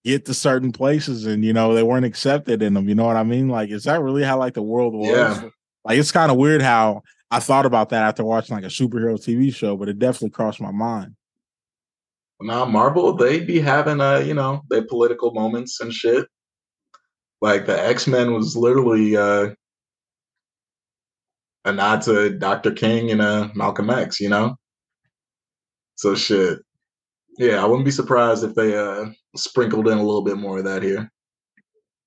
get 0.04 0.26
to 0.26 0.34
certain 0.34 0.72
places 0.72 1.26
and 1.26 1.44
you 1.44 1.54
know 1.54 1.74
they 1.74 1.84
weren't 1.84 2.06
accepted 2.06 2.62
in 2.62 2.74
them. 2.74 2.88
You 2.88 2.96
know 2.96 3.06
what 3.06 3.16
I 3.16 3.24
mean? 3.24 3.50
Like, 3.50 3.70
is 3.70 3.84
that 3.84 4.02
really 4.02 4.24
how 4.24 4.38
like 4.38 4.54
the 4.54 4.62
world 4.62 4.94
was? 4.94 5.10
Yeah. 5.10 5.50
Like, 5.84 5.98
it's 6.00 6.12
kind 6.12 6.32
of 6.32 6.38
weird 6.38 6.62
how 6.62 7.04
I 7.32 7.40
thought 7.40 7.66
about 7.66 7.90
that 7.90 8.04
after 8.04 8.24
watching 8.24 8.56
like 8.56 8.66
a 8.66 8.68
superhero 8.68 9.16
TV 9.16 9.54
show, 9.54 9.78
but 9.78 9.90
it 9.90 10.00
definitely 10.00 10.32
crossed 10.32 10.62
my 10.62 10.72
mind. 10.72 11.16
Now 12.42 12.66
Marvel, 12.66 13.14
they 13.14 13.40
be 13.40 13.60
having 13.60 14.00
a 14.00 14.22
you 14.22 14.34
know, 14.34 14.64
their 14.70 14.86
political 14.86 15.32
moments 15.32 15.80
and 15.80 15.94
shit. 15.94 16.28
Like 17.42 17.66
the 17.66 17.80
X 17.80 18.08
Men 18.08 18.34
was 18.34 18.56
literally 18.56 19.16
uh 19.16 19.50
a 21.66 21.72
nod 21.74 22.02
to 22.04 22.30
Dr. 22.38 22.72
King 22.72 23.12
and 23.12 23.22
uh 23.22 23.50
Malcolm 23.54 23.90
X, 23.90 24.20
you 24.20 24.30
know. 24.30 24.56
So 25.96 26.16
shit. 26.16 26.60
Yeah, 27.38 27.64
I 27.64 27.66
wouldn't 27.66 27.86
be 27.86 27.92
surprised 27.92 28.44
if 28.44 28.56
they 28.56 28.76
uh 28.76 29.06
sprinkled 29.36 29.88
in 29.88 29.98
a 29.98 30.04
little 30.04 30.24
bit 30.24 30.38
more 30.38 30.60
of 30.60 30.66
that 30.66 30.82
here. 30.82 31.12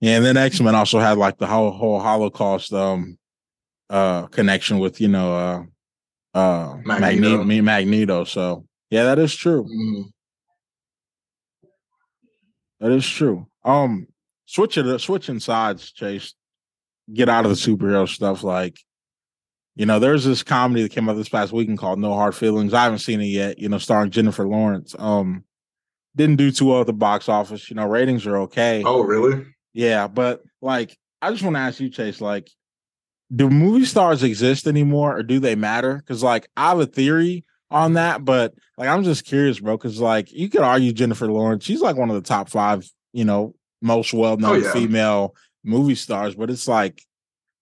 Yeah, 0.00 0.16
and 0.16 0.24
then 0.24 0.36
X 0.36 0.60
Men 0.60 0.74
also 0.74 0.98
had 0.98 1.18
like 1.18 1.38
the 1.38 1.46
whole 1.46 1.70
whole 1.70 2.00
Holocaust 2.00 2.72
um 2.72 3.18
uh 3.88 4.26
connection 4.26 4.78
with 4.78 5.00
you 5.00 5.08
know 5.08 5.34
uh 5.34 6.38
uh 6.38 6.76
Magneto. 6.84 7.44
Magneto, 7.44 7.62
Magneto. 7.62 8.24
So 8.24 8.66
yeah, 8.90 9.04
that 9.04 9.18
is 9.20 9.34
true. 9.34 9.64
Mm-hmm. 9.64 10.02
That 12.80 12.92
is 12.92 13.06
true. 13.06 13.46
Um, 13.62 14.06
switch 14.50 14.76
it, 14.76 15.00
switching 15.00 15.38
sides, 15.38 15.92
Chase. 15.92 16.34
Get 17.12 17.28
out 17.28 17.44
of 17.44 17.50
the 17.50 17.56
superhero 17.56 18.08
stuff. 18.08 18.42
Like, 18.42 18.78
you 19.76 19.86
know, 19.86 19.98
there's 19.98 20.24
this 20.24 20.42
comedy 20.42 20.82
that 20.82 20.92
came 20.92 21.08
out 21.08 21.14
this 21.14 21.28
past 21.28 21.52
weekend 21.52 21.78
called 21.78 21.98
No 21.98 22.14
Hard 22.14 22.34
Feelings. 22.34 22.74
I 22.74 22.84
haven't 22.84 22.98
seen 22.98 23.20
it 23.20 23.26
yet. 23.26 23.58
You 23.58 23.68
know, 23.68 23.78
starring 23.78 24.10
Jennifer 24.10 24.46
Lawrence. 24.46 24.94
Um, 24.98 25.44
didn't 26.16 26.36
do 26.36 26.50
too 26.50 26.66
well 26.66 26.80
at 26.80 26.86
the 26.86 26.92
box 26.92 27.28
office. 27.28 27.70
You 27.70 27.76
know, 27.76 27.86
ratings 27.86 28.26
are 28.26 28.38
okay. 28.38 28.82
Oh, 28.84 29.02
really? 29.02 29.46
Yeah, 29.72 30.08
but 30.08 30.42
like, 30.60 30.96
I 31.22 31.30
just 31.30 31.42
want 31.42 31.56
to 31.56 31.60
ask 31.60 31.80
you, 31.80 31.88
Chase, 31.88 32.20
like, 32.20 32.50
do 33.34 33.48
movie 33.48 33.84
stars 33.84 34.24
exist 34.24 34.66
anymore, 34.66 35.16
or 35.16 35.22
do 35.22 35.38
they 35.38 35.54
matter? 35.54 35.96
Because 35.96 36.22
like, 36.22 36.48
I 36.56 36.70
have 36.70 36.80
a 36.80 36.86
theory 36.86 37.44
on 37.70 37.92
that, 37.94 38.24
but 38.24 38.54
like, 38.76 38.88
I'm 38.88 39.04
just 39.04 39.24
curious, 39.24 39.60
bro. 39.60 39.76
Because 39.76 40.00
like, 40.00 40.32
you 40.32 40.48
could 40.48 40.62
argue 40.62 40.92
Jennifer 40.92 41.30
Lawrence, 41.30 41.64
she's 41.64 41.80
like 41.80 41.96
one 41.96 42.10
of 42.10 42.16
the 42.16 42.28
top 42.28 42.48
five, 42.48 42.88
you 43.12 43.24
know, 43.24 43.54
most 43.80 44.12
well-known 44.12 44.50
oh, 44.50 44.66
yeah. 44.66 44.72
female 44.72 45.34
movie 45.64 45.94
stars, 45.94 46.34
but 46.34 46.50
it's 46.50 46.68
like, 46.68 47.02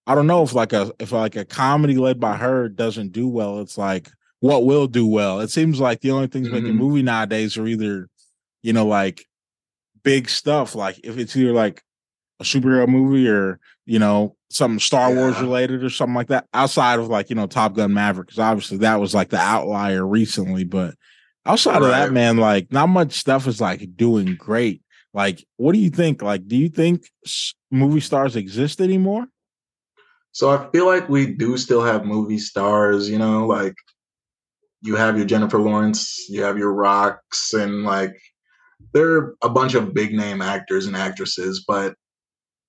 I 0.07 0.15
don't 0.15 0.27
know 0.27 0.43
if 0.43 0.55
like 0.55 0.73
a 0.73 0.93
if 0.99 1.13
like 1.13 1.37
a 1.37 1.45
comedy 1.45 1.97
led 1.97 2.19
by 2.19 2.37
her 2.37 2.69
doesn't 2.69 3.13
do 3.13 3.29
well, 3.29 3.61
it's 3.61 3.77
like 3.77 4.09
what 4.41 4.65
will 4.65 4.87
do 4.87 5.07
well. 5.07 5.41
It 5.41 5.51
seems 5.51 5.81
like 5.81 6.01
the 6.01 6.13
only 6.13 6.29
things 6.29 6.49
mm-hmm. 6.49 6.57
making 6.57 6.77
movie 6.77 7.03
nowadays 7.03 7.59
are 7.59 7.67
either 7.67 8.09
you 8.63 8.73
know, 8.73 8.87
like 8.87 9.25
big 10.03 10.29
stuff. 10.29 10.75
Like 10.75 11.01
if 11.05 11.19
it's 11.19 11.37
either 11.37 11.53
like 11.53 11.83
a 12.41 12.45
superhero 12.45 12.87
movie 12.87 13.29
or 13.29 13.59
you 13.87 13.99
know 13.99 14.37
something 14.51 14.79
Star 14.79 15.11
yeah. 15.11 15.17
Wars 15.17 15.41
related 15.41 15.83
or 15.85 15.91
something 15.91 16.15
like 16.15 16.29
that. 16.29 16.47
Outside 16.55 16.99
of 16.99 17.09
like 17.09 17.31
you 17.31 17.37
know 17.37 17.47
Top 17.47 17.75
Gun 17.75 17.95
Maverick, 17.95 18.29
because 18.29 18.39
obviously 18.39 18.79
that 18.79 19.01
was 19.01 19.15
like 19.15 19.31
the 19.31 19.39
outlier 19.39 20.07
recently. 20.07 20.65
But 20.65 20.95
outside 21.47 21.81
right. 21.81 21.85
of 21.85 21.89
that, 21.91 22.13
man, 22.13 22.37
like 22.37 22.73
not 22.73 22.89
much 22.89 23.13
stuff 23.13 23.47
is 23.47 23.61
like 23.61 23.97
doing 23.97 24.35
great. 24.35 24.83
Like, 25.15 25.45
what 25.57 25.73
do 25.73 25.79
you 25.79 25.91
think? 25.91 26.23
Like, 26.23 26.47
do 26.47 26.57
you 26.57 26.69
think 26.69 27.09
movie 27.71 28.01
stars 28.01 28.37
exist 28.37 28.81
anymore? 28.81 29.27
So 30.33 30.51
I 30.51 30.71
feel 30.71 30.87
like 30.87 31.09
we 31.09 31.35
do 31.35 31.57
still 31.57 31.83
have 31.83 32.05
movie 32.05 32.39
stars. 32.39 33.09
You 33.09 33.19
know, 33.19 33.47
like 33.47 33.75
you 34.83 34.97
have 34.97 35.17
your 35.17 35.27
Jennifer 35.27 35.59
Lawrence, 35.59 36.29
you 36.29 36.43
have 36.43 36.59
your 36.59 36.73
Rocks, 36.73 37.53
and 37.53 37.83
like 37.83 38.17
they're 38.93 39.35
a 39.43 39.49
bunch 39.49 39.75
of 39.75 39.95
big 39.95 40.13
name 40.13 40.43
actors 40.43 40.87
and 40.87 40.97
actresses, 40.97 41.65
but 41.67 41.95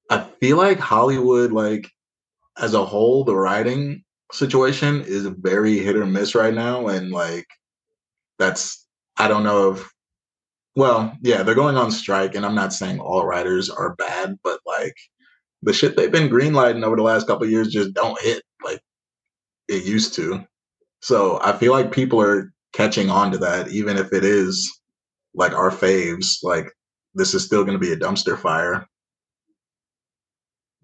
I 0.10 0.22
feel 0.40 0.58
like 0.58 0.80
Hollywood, 0.80 1.52
like 1.52 1.88
as 2.58 2.74
a 2.74 2.84
whole, 2.86 3.24
the 3.24 3.36
writing 3.36 4.04
situation 4.32 5.02
is 5.02 5.26
very 5.26 5.80
hit 5.80 5.96
or 5.96 6.06
miss 6.06 6.36
right 6.36 6.54
now. 6.54 6.88
And 6.88 7.12
like 7.12 7.48
that's 8.38 8.88
I 9.18 9.28
don't 9.28 9.44
know 9.44 9.74
if 9.74 9.90
well, 10.80 11.14
yeah, 11.22 11.44
they're 11.44 11.56
going 11.56 11.76
on 11.76 11.92
strike, 11.92 12.36
and 12.36 12.46
I'm 12.46 12.56
not 12.56 12.72
saying 12.72 13.02
all 13.02 13.26
writers 13.26 13.70
are 13.70 13.96
bad, 13.96 14.40
but 14.46 14.62
like 14.66 14.96
the 15.62 15.74
shit 15.74 15.98
they've 15.98 16.10
been 16.10 16.30
greenlighting 16.30 16.86
over 16.86 16.96
the 16.96 17.04
last 17.04 17.28
couple 17.28 17.46
years 17.48 17.68
just 17.68 17.94
don't 17.94 18.20
hit 18.22 18.42
like 18.64 18.80
it 19.68 19.84
used 19.84 20.14
to. 20.16 20.48
So 21.02 21.38
I 21.44 21.52
feel 21.58 21.74
like 21.74 21.92
people 21.92 22.22
are 22.22 22.54
catching 22.72 23.10
on 23.10 23.30
to 23.34 23.38
that, 23.40 23.68
even 23.68 23.98
if 23.98 24.14
it 24.14 24.24
is 24.24 24.82
like 25.34 25.52
our 25.52 25.70
faves, 25.70 26.38
like 26.44 26.72
this 27.14 27.34
is 27.34 27.44
still 27.44 27.66
going 27.66 27.78
to 27.78 27.86
be 27.86 27.92
a 27.92 27.98
dumpster 27.98 28.40
fire. 28.40 28.88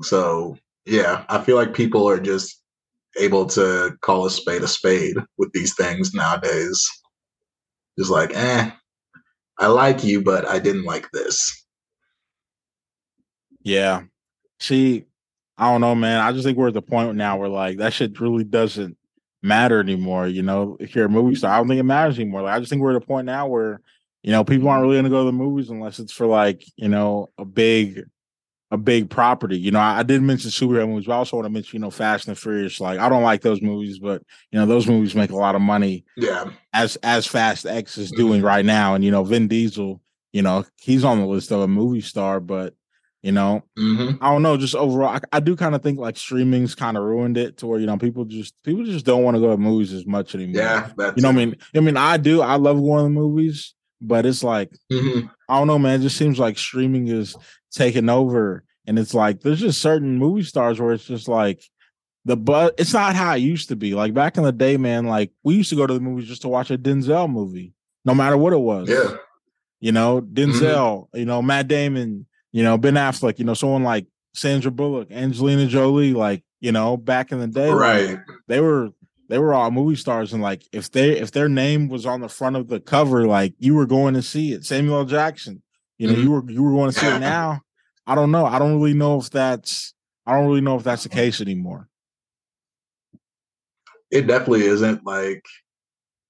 So 0.02 0.58
yeah, 0.86 1.24
I 1.30 1.40
feel 1.42 1.56
like 1.56 1.74
people 1.74 2.06
are 2.10 2.20
just 2.20 2.62
able 3.18 3.46
to 3.46 3.96
call 4.02 4.26
a 4.26 4.30
spade 4.30 4.62
a 4.62 4.68
spade 4.68 5.16
with 5.38 5.54
these 5.54 5.74
things 5.74 6.14
nowadays. 6.14 6.86
Just 7.98 8.12
like, 8.12 8.36
eh, 8.36 8.72
I 9.58 9.68
like 9.68 10.04
you, 10.04 10.22
but 10.22 10.48
I 10.48 10.60
didn't 10.60 10.84
like 10.84 11.10
this. 11.12 11.66
Yeah. 13.62 14.04
See, 14.60 15.06
I 15.58 15.72
don't 15.72 15.82
know, 15.82 15.96
man. 15.96 16.20
I 16.20 16.32
just 16.32 16.44
think 16.44 16.58
we're 16.58 16.68
at 16.68 16.74
the 16.74 16.82
point 16.82 17.16
now 17.16 17.38
where 17.38 17.50
like 17.50 17.78
that 17.78 17.94
shit 17.94 18.20
really 18.20 18.44
doesn't 18.44 18.98
matter 19.42 19.80
anymore. 19.80 20.28
You 20.28 20.42
know, 20.42 20.78
if 20.80 20.96
you're 20.96 21.06
a 21.06 21.10
movie 21.10 21.36
star, 21.36 21.54
I 21.54 21.58
don't 21.58 21.68
think 21.68 21.80
it 21.80 21.84
matters 21.84 22.20
anymore. 22.20 22.42
Like 22.42 22.56
I 22.56 22.60
just 22.60 22.70
think 22.70 22.82
we're 22.82 22.96
at 22.96 23.02
a 23.02 23.06
point 23.06 23.26
now 23.26 23.48
where, 23.48 23.82
you 24.24 24.32
know, 24.32 24.44
people 24.44 24.68
aren't 24.68 24.84
really 24.84 24.98
gonna 24.98 25.10
go 25.10 25.22
to 25.22 25.26
the 25.26 25.32
movies 25.32 25.70
unless 25.70 26.00
it's 26.00 26.12
for 26.12 26.28
like, 26.28 26.64
you 26.76 26.90
know, 26.90 27.30
a 27.38 27.46
big 27.46 28.04
a 28.76 28.78
big 28.78 29.10
property. 29.10 29.58
You 29.58 29.72
know, 29.72 29.80
I, 29.80 30.00
I 30.00 30.04
did 30.04 30.22
mention 30.22 30.52
superhero 30.52 30.88
movies, 30.88 31.08
but 31.08 31.14
I 31.14 31.18
also 31.18 31.38
want 31.38 31.46
to 31.48 31.52
mention, 31.52 31.78
you 31.78 31.82
know, 31.82 31.90
Fast 31.90 32.28
and 32.28 32.38
Furious. 32.38 32.80
Like, 32.80 33.00
I 33.00 33.10
don't 33.10 33.24
like 33.24 33.42
those 33.42 33.62
movies, 33.62 33.98
but 33.98 34.22
you 34.52 34.60
know, 34.60 34.66
those 34.66 34.88
movies 34.88 35.16
make 35.16 35.32
a 35.32 35.36
lot 35.36 35.56
of 35.56 35.62
money. 35.62 36.06
Yeah. 36.16 36.52
As 36.74 36.98
as 36.98 37.26
Fast 37.26 37.66
X 37.66 37.98
is 37.98 38.12
doing 38.12 38.40
mm-hmm. 38.40 38.48
right 38.48 38.66
now, 38.66 38.94
and 38.94 39.04
you 39.04 39.10
know, 39.10 39.24
Vin 39.24 39.48
Diesel, 39.48 40.02
you 40.34 40.42
know, 40.42 40.66
he's 40.80 41.04
on 41.04 41.20
the 41.20 41.26
list 41.26 41.52
of 41.52 41.62
a 41.62 41.68
movie 41.68 42.02
star, 42.02 42.40
but 42.40 42.76
you 43.24 43.32
know, 43.32 43.64
mm-hmm. 43.80 44.24
I 44.24 44.32
don't 44.32 44.44
know. 44.44 44.56
Just 44.56 44.76
overall, 44.76 45.16
I, 45.16 45.20
I 45.32 45.40
do 45.40 45.56
kind 45.56 45.74
of 45.74 45.82
think 45.82 45.98
like 45.98 46.16
streaming's 46.16 46.76
kind 46.76 46.96
of 46.96 47.04
ruined 47.04 47.38
it 47.38 47.58
to 47.58 47.68
where 47.68 47.80
you 47.80 47.88
know 47.88 47.98
people 47.98 48.26
just 48.26 48.54
people 48.62 48.84
just 48.84 49.04
don't 49.04 49.24
want 49.24 49.36
to 49.36 49.42
go 49.42 49.50
to 49.50 49.58
movies 49.58 49.94
as 49.94 50.06
much 50.06 50.36
anymore. 50.36 50.62
Yeah, 50.62 50.90
you 51.16 51.24
know, 51.24 51.30
what 51.30 51.30
I 51.30 51.32
mean, 51.32 51.56
I 51.76 51.80
mean, 51.80 51.98
I 51.98 52.18
do. 52.18 52.42
I 52.42 52.58
love 52.58 52.78
going 52.78 53.06
to 53.06 53.10
movies, 53.10 53.74
but 54.00 54.28
it's 54.28 54.44
like 54.44 54.72
mm-hmm. 54.92 55.28
I 55.50 55.58
don't 55.58 55.66
know, 55.66 55.80
man. 55.80 56.00
It 56.00 56.04
just 56.04 56.18
seems 56.18 56.38
like 56.38 56.60
streaming 56.60 57.08
is 57.08 57.36
taking 57.72 58.10
over 58.10 58.64
and 58.88 59.00
it's 59.00 59.14
like 59.14 59.42
there's 59.42 59.60
just 59.60 59.82
certain 59.82 60.18
movie 60.18 60.44
stars 60.44 60.80
where 60.80 60.94
it's 60.94 61.06
just 61.06 61.28
like 61.28 61.64
the 62.26 62.36
but 62.36 62.76
it's 62.78 62.94
not 62.94 63.16
how 63.16 63.34
it 63.34 63.40
used 63.40 63.70
to 63.70 63.76
be. 63.76 63.94
Like 63.94 64.14
back 64.14 64.38
in 64.38 64.44
the 64.44 64.52
day, 64.52 64.78
man, 64.78 65.06
like 65.06 65.32
we 65.44 65.56
used 65.56 65.70
to 65.70 65.76
go 65.76 65.88
to 65.88 65.94
the 65.94 66.00
movies 66.00 66.28
just 66.28 66.42
to 66.42 66.48
watch 66.48 66.72
a 66.72 66.78
Denzel 66.78 67.30
movie, 67.30 67.74
no 68.04 68.14
matter 68.14 68.38
what 68.38 68.54
it 68.54 68.58
was. 68.58 68.90
Yeah. 68.90 69.18
You 69.80 69.92
know, 69.92 70.22
Denzel, 70.22 70.62
mm-hmm. 70.62 71.18
you 71.18 71.26
know, 71.26 71.42
Matt 71.42 71.68
Damon, 71.68 72.26
you 72.52 72.64
know, 72.64 72.78
Ben 72.78 72.96
Affleck, 72.96 73.38
you 73.38 73.46
know, 73.46 73.54
someone 73.54 73.84
like 73.84 74.08
Sandra 74.34 74.72
Bullock, 74.72 75.12
Angelina 75.12 75.68
Jolie, 75.68 76.14
like, 76.14 76.44
you 76.60 76.72
know, 76.72 76.98
back 76.98 77.32
in 77.32 77.40
the 77.40 77.48
day, 77.48 77.70
right. 77.70 78.10
Like, 78.10 78.20
they 78.48 78.60
were 78.60 78.90
they 79.30 79.38
were 79.38 79.54
all 79.54 79.72
movie 79.72 79.96
stars 79.96 80.34
and 80.34 80.42
like 80.42 80.64
if 80.72 80.92
they 80.92 81.20
if 81.20 81.32
their 81.32 81.50
name 81.50 81.90
was 81.90 82.06
on 82.06 82.22
the 82.22 82.30
front 82.30 82.56
of 82.56 82.68
the 82.68 82.80
cover, 82.80 83.28
like 83.28 83.54
you 83.60 83.76
were 83.76 83.86
going 83.86 84.14
to 84.16 84.22
see 84.22 84.54
it. 84.54 84.66
Samuel 84.66 85.06
Jackson, 85.06 85.62
you 85.98 86.08
know, 86.08 86.14
mm-hmm. 86.14 86.24
you 86.24 86.32
were 86.32 86.52
you 86.52 86.64
were 86.64 86.72
going 86.72 86.92
to 86.92 87.00
see 87.00 87.08
it 87.08 87.20
now. 87.20 87.62
I 88.08 88.16
don't 88.16 88.32
know. 88.32 88.46
I 88.46 88.60
don't 88.60 88.76
really 88.76 88.94
know 88.94 89.20
if 89.20 89.30
that's 89.30 89.94
I 90.26 90.36
don't 90.36 90.48
really 90.48 90.62
know 90.62 90.78
if 90.78 90.84
that's 90.84 91.04
the 91.04 91.10
case 91.10 91.42
anymore. 91.42 91.88
It 94.12 94.28
definitely 94.28 94.66
isn't 94.66 95.06
like 95.06 95.44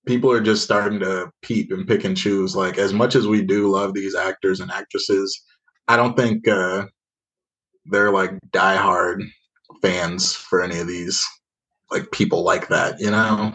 people 0.05 0.31
are 0.31 0.41
just 0.41 0.63
starting 0.63 0.99
to 0.99 1.31
peep 1.41 1.71
and 1.71 1.87
pick 1.87 2.03
and 2.03 2.15
choose. 2.15 2.55
Like 2.55 2.77
as 2.77 2.93
much 2.93 3.15
as 3.15 3.27
we 3.27 3.41
do 3.41 3.69
love 3.69 3.93
these 3.93 4.15
actors 4.15 4.59
and 4.59 4.71
actresses, 4.71 5.43
I 5.87 5.97
don't 5.97 6.17
think 6.17 6.47
uh 6.47 6.85
they're 7.85 8.11
like 8.11 8.31
diehard 8.51 9.23
fans 9.81 10.33
for 10.33 10.61
any 10.61 10.79
of 10.79 10.87
these 10.87 11.23
like 11.91 12.11
people 12.11 12.43
like 12.43 12.67
that, 12.69 12.99
you 12.99 13.11
know? 13.11 13.53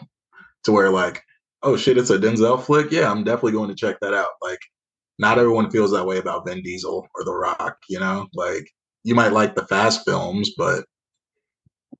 To 0.65 0.73
where 0.73 0.91
like, 0.91 1.23
oh 1.63 1.77
shit, 1.77 1.97
it's 1.97 2.11
a 2.11 2.19
Denzel 2.19 2.63
flick. 2.63 2.91
Yeah, 2.91 3.11
I'm 3.11 3.25
definitely 3.25 3.53
going 3.53 3.71
to 3.71 3.75
check 3.75 3.99
that 4.01 4.15
out. 4.15 4.29
Like 4.43 4.59
not 5.21 5.39
everyone 5.39 5.71
feels 5.71 5.93
that 5.93 6.07
way 6.07 6.17
about 6.17 6.47
Vin 6.47 6.63
Diesel 6.63 7.07
or 7.15 7.25
The 7.25 7.33
Rock, 7.33 7.77
you 7.91 8.01
know? 8.01 8.27
Like 8.35 8.67
you 9.05 9.15
might 9.15 9.35
like 9.35 9.55
the 9.55 9.67
fast 9.67 10.03
films, 10.07 10.53
but 10.57 10.87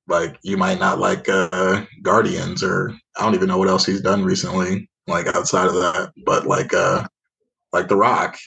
like 0.09 0.39
you 0.43 0.57
might 0.57 0.81
not 0.81 0.99
like 0.99 1.29
uh 1.29 1.85
Guardians 2.03 2.63
or 2.63 2.97
I 3.19 3.23
don't 3.23 3.35
even 3.35 3.47
know 3.47 3.59
what 3.59 3.69
else 3.69 3.85
he's 3.85 4.01
done 4.01 4.25
recently, 4.25 4.89
like 5.07 5.27
outside 5.27 5.67
of 5.67 5.75
that. 5.75 6.13
But 6.25 6.47
like 6.47 6.73
uh 6.73 7.07
like 7.75 7.89
The 7.89 7.97
Rock, 7.97 8.39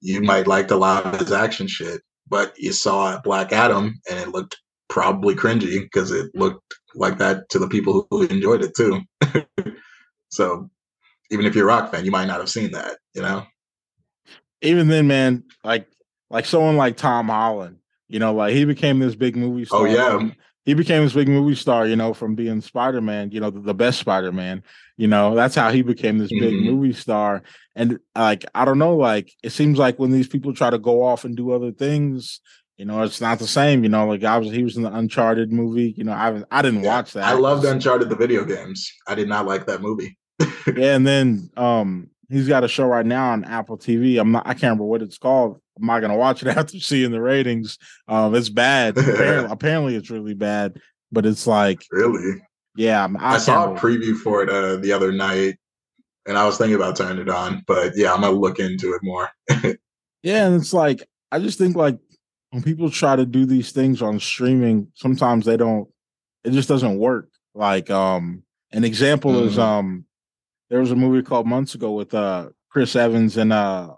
you 0.00 0.22
might 0.22 0.46
like 0.46 0.70
a 0.70 0.76
lot 0.76 1.04
of 1.04 1.20
his 1.20 1.30
action 1.30 1.66
shit, 1.66 2.00
but 2.26 2.54
you 2.56 2.72
saw 2.72 3.20
Black 3.20 3.52
Adam 3.52 4.00
and 4.10 4.18
it 4.18 4.28
looked 4.28 4.56
probably 4.88 5.34
cringy 5.34 5.82
because 5.82 6.10
it 6.10 6.30
looked 6.34 6.74
like 6.94 7.18
that 7.18 7.50
to 7.50 7.58
the 7.58 7.68
people 7.68 8.06
who 8.10 8.22
enjoyed 8.22 8.64
it 8.64 8.74
too. 8.74 8.98
so 10.30 10.70
even 11.30 11.44
if 11.44 11.54
you're 11.54 11.68
a 11.68 11.74
rock 11.74 11.92
fan, 11.92 12.06
you 12.06 12.10
might 12.10 12.26
not 12.26 12.40
have 12.40 12.48
seen 12.48 12.70
that, 12.70 12.96
you 13.14 13.20
know? 13.20 13.44
Even 14.62 14.88
then, 14.88 15.06
man, 15.06 15.44
like 15.64 15.86
like 16.30 16.46
someone 16.46 16.76
like 16.76 16.96
Tom 16.96 17.28
Holland, 17.28 17.76
you 18.08 18.18
know, 18.18 18.34
like 18.34 18.54
he 18.54 18.64
became 18.64 18.98
this 18.98 19.14
big 19.14 19.36
movie 19.36 19.62
oh, 19.62 19.86
star. 19.86 19.88
Oh 19.88 20.20
yeah. 20.20 20.30
he 20.64 20.74
became 20.74 21.04
this 21.04 21.12
big 21.12 21.28
movie 21.28 21.54
star, 21.54 21.86
you 21.86 21.96
know, 21.96 22.14
from 22.14 22.34
being 22.34 22.60
Spider 22.60 23.00
Man, 23.00 23.30
you 23.30 23.40
know, 23.40 23.50
the, 23.50 23.60
the 23.60 23.74
best 23.74 23.98
Spider 23.98 24.32
Man. 24.32 24.62
You 24.96 25.08
know, 25.08 25.34
that's 25.34 25.54
how 25.54 25.70
he 25.70 25.82
became 25.82 26.18
this 26.18 26.30
big 26.30 26.54
mm-hmm. 26.54 26.70
movie 26.70 26.92
star. 26.92 27.42
And 27.74 27.98
like, 28.14 28.44
I 28.54 28.64
don't 28.64 28.78
know, 28.78 28.96
like 28.96 29.32
it 29.42 29.50
seems 29.50 29.78
like 29.78 29.98
when 29.98 30.10
these 30.10 30.28
people 30.28 30.54
try 30.54 30.70
to 30.70 30.78
go 30.78 31.02
off 31.02 31.24
and 31.24 31.36
do 31.36 31.52
other 31.52 31.72
things, 31.72 32.40
you 32.76 32.86
know, 32.86 33.02
it's 33.02 33.20
not 33.20 33.38
the 33.38 33.46
same. 33.46 33.82
You 33.84 33.90
know, 33.90 34.06
like 34.06 34.24
I 34.24 34.38
was, 34.38 34.50
he 34.50 34.62
was 34.62 34.76
in 34.76 34.82
the 34.82 34.92
Uncharted 34.92 35.52
movie. 35.52 35.94
You 35.96 36.04
know, 36.04 36.12
I 36.12 36.42
I 36.50 36.62
didn't 36.62 36.82
yeah, 36.82 36.96
watch 36.96 37.12
that. 37.12 37.24
I 37.24 37.34
loved 37.34 37.64
Uncharted 37.64 38.08
the 38.08 38.16
video 38.16 38.44
games. 38.44 38.92
I 39.06 39.14
did 39.14 39.28
not 39.28 39.46
like 39.46 39.66
that 39.66 39.82
movie. 39.82 40.16
yeah, 40.66 40.94
and 40.96 41.06
then 41.06 41.50
um 41.56 42.08
he's 42.28 42.48
got 42.48 42.64
a 42.64 42.68
show 42.68 42.86
right 42.86 43.06
now 43.06 43.30
on 43.30 43.44
Apple 43.44 43.78
TV. 43.78 44.20
I'm 44.20 44.32
not 44.32 44.46
I 44.46 44.54
can't 44.54 44.62
remember 44.62 44.84
what 44.84 45.02
it's 45.02 45.18
called. 45.18 45.60
I'm 45.78 45.86
not 45.86 46.00
gonna 46.00 46.16
watch 46.16 46.42
it 46.42 46.48
after 46.56 46.78
seeing 46.78 47.10
the 47.10 47.20
ratings. 47.20 47.78
Um, 48.08 48.34
it's 48.34 48.48
bad. 48.48 48.98
apparently, 48.98 49.52
apparently, 49.52 49.96
it's 49.96 50.10
really 50.10 50.34
bad. 50.34 50.80
But 51.10 51.26
it's 51.26 51.46
like 51.46 51.84
really, 51.90 52.40
yeah. 52.76 53.06
I, 53.18 53.34
I 53.34 53.38
saw 53.38 53.74
a 53.74 53.78
preview 53.78 54.16
for 54.16 54.42
it 54.42 54.48
uh, 54.48 54.76
the 54.76 54.92
other 54.92 55.12
night, 55.12 55.58
and 56.26 56.38
I 56.38 56.46
was 56.46 56.56
thinking 56.56 56.76
about 56.76 56.96
turning 56.96 57.22
it 57.22 57.28
on. 57.28 57.62
But 57.66 57.92
yeah, 57.96 58.12
I'm 58.12 58.22
gonna 58.22 58.36
look 58.36 58.58
into 58.58 58.94
it 58.94 59.02
more. 59.02 59.28
yeah, 60.22 60.46
and 60.46 60.56
it's 60.56 60.72
like 60.72 61.06
I 61.30 61.38
just 61.38 61.58
think 61.58 61.76
like 61.76 61.98
when 62.50 62.62
people 62.62 62.90
try 62.90 63.16
to 63.16 63.26
do 63.26 63.44
these 63.44 63.72
things 63.72 64.00
on 64.00 64.20
streaming, 64.20 64.88
sometimes 64.94 65.44
they 65.44 65.56
don't. 65.56 65.88
It 66.44 66.52
just 66.52 66.68
doesn't 66.68 66.98
work. 66.98 67.28
Like 67.54 67.90
um, 67.90 68.42
an 68.72 68.84
example 68.84 69.32
mm-hmm. 69.32 69.48
is 69.48 69.58
um 69.58 70.06
there 70.72 70.80
was 70.80 70.90
a 70.90 70.96
movie 70.96 71.22
called 71.22 71.46
months 71.46 71.74
ago 71.74 71.92
with 71.92 72.14
uh 72.14 72.48
Chris 72.70 72.96
Evans 72.96 73.36
and 73.36 73.52
uh 73.52 73.90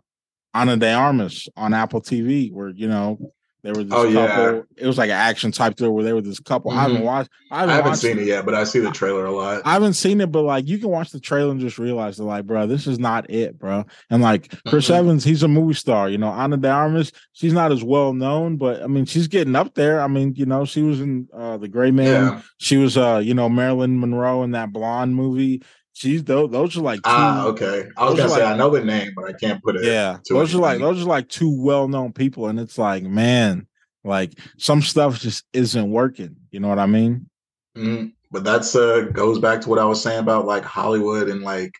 Ana 0.52 0.76
de 0.76 0.92
Armas 0.92 1.48
on 1.56 1.72
Apple 1.72 2.02
TV 2.02 2.52
where 2.52 2.70
you 2.70 2.88
know 2.88 3.32
there 3.62 3.72
was 3.72 3.86
this 3.86 3.94
oh, 3.94 4.12
couple. 4.12 4.54
Yeah. 4.56 4.62
It 4.76 4.86
was 4.86 4.98
like 4.98 5.08
an 5.08 5.16
action 5.16 5.50
type 5.50 5.76
there 5.76 5.90
where 5.90 6.04
there 6.04 6.16
was 6.16 6.24
this 6.24 6.38
couple. 6.38 6.70
Mm-hmm. 6.70 6.80
I 6.80 6.82
haven't 6.82 6.96
mm-hmm. 6.98 7.06
watched. 7.06 7.30
I 7.50 7.60
haven't, 7.60 7.70
I 7.70 7.76
haven't 7.76 7.96
seen 7.96 8.18
it. 8.18 8.22
it. 8.22 8.26
yet, 8.26 8.44
but 8.44 8.54
I 8.54 8.64
see 8.64 8.80
the 8.80 8.90
trailer 8.90 9.24
a 9.24 9.30
lot. 9.30 9.62
I 9.64 9.72
haven't 9.72 9.94
seen 9.94 10.20
it, 10.20 10.30
but 10.30 10.42
like 10.42 10.68
you 10.68 10.78
can 10.78 10.90
watch 10.90 11.12
the 11.12 11.20
trailer 11.20 11.50
and 11.50 11.60
just 11.60 11.78
realize 11.78 12.18
that, 12.18 12.24
like, 12.24 12.44
bro, 12.44 12.66
this 12.66 12.86
is 12.86 12.98
not 12.98 13.30
it, 13.30 13.58
bro. 13.58 13.86
And 14.10 14.20
like 14.20 14.52
Chris 14.66 14.86
mm-hmm. 14.86 14.94
Evans, 14.94 15.24
he's 15.24 15.44
a 15.44 15.48
movie 15.48 15.74
star. 15.74 16.10
You 16.10 16.18
know, 16.18 16.28
Ana 16.28 16.58
de 16.58 16.68
Armas, 16.68 17.10
she's 17.32 17.54
not 17.54 17.72
as 17.72 17.82
well 17.82 18.12
known, 18.12 18.58
but 18.58 18.82
I 18.82 18.86
mean, 18.86 19.06
she's 19.06 19.28
getting 19.28 19.56
up 19.56 19.74
there. 19.74 20.02
I 20.02 20.08
mean, 20.08 20.34
you 20.36 20.44
know, 20.44 20.66
she 20.66 20.82
was 20.82 21.00
in 21.00 21.28
uh 21.32 21.56
The 21.56 21.68
Gray 21.68 21.90
Man. 21.90 22.06
Yeah. 22.06 22.42
She 22.58 22.76
was, 22.76 22.98
uh, 22.98 23.22
you 23.24 23.32
know, 23.32 23.48
Marilyn 23.48 23.98
Monroe 23.98 24.42
in 24.42 24.50
that 24.50 24.74
blonde 24.74 25.14
movie. 25.14 25.62
She's 25.94 26.24
those. 26.24 26.50
Those 26.50 26.76
are 26.76 26.80
like 26.80 26.98
two, 26.98 27.02
ah 27.06 27.46
okay. 27.46 27.88
I 27.96 28.04
was 28.06 28.16
gonna 28.16 28.28
say 28.28 28.42
like, 28.42 28.54
I 28.54 28.56
know 28.56 28.68
the 28.68 28.84
name, 28.84 29.12
but 29.14 29.26
I 29.26 29.32
can't 29.32 29.62
put 29.62 29.76
it. 29.76 29.84
Yeah, 29.84 30.18
those 30.28 30.52
are 30.52 30.58
like 30.58 30.80
those 30.80 31.00
are 31.00 31.06
like 31.06 31.28
two 31.28 31.62
well 31.62 31.86
known 31.86 32.12
people, 32.12 32.48
and 32.48 32.58
it's 32.58 32.76
like 32.76 33.04
man, 33.04 33.68
like 34.02 34.32
some 34.58 34.82
stuff 34.82 35.20
just 35.20 35.44
isn't 35.52 35.88
working. 35.88 36.34
You 36.50 36.58
know 36.58 36.68
what 36.68 36.80
I 36.80 36.86
mean? 36.86 37.30
Mm-hmm. 37.76 38.08
But 38.32 38.42
that's 38.42 38.74
uh 38.74 39.02
goes 39.12 39.38
back 39.38 39.60
to 39.60 39.68
what 39.68 39.78
I 39.78 39.84
was 39.84 40.02
saying 40.02 40.18
about 40.18 40.46
like 40.46 40.64
Hollywood 40.64 41.28
and 41.28 41.42
like 41.42 41.72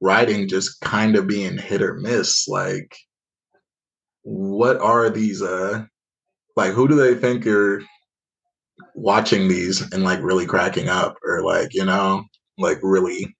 writing 0.00 0.48
just 0.48 0.80
kind 0.80 1.14
of 1.14 1.28
being 1.28 1.56
hit 1.56 1.80
or 1.80 1.94
miss. 1.94 2.48
Like, 2.48 2.96
what 4.22 4.78
are 4.78 5.10
these? 5.10 5.42
uh 5.42 5.84
Like, 6.56 6.72
who 6.72 6.88
do 6.88 6.96
they 6.96 7.14
think 7.14 7.46
are 7.46 7.84
watching 8.96 9.46
these 9.46 9.80
and 9.92 10.02
like 10.02 10.20
really 10.22 10.44
cracking 10.44 10.88
up, 10.88 11.14
or 11.24 11.44
like 11.44 11.72
you 11.72 11.84
know, 11.84 12.24
like 12.58 12.80
really 12.82 13.32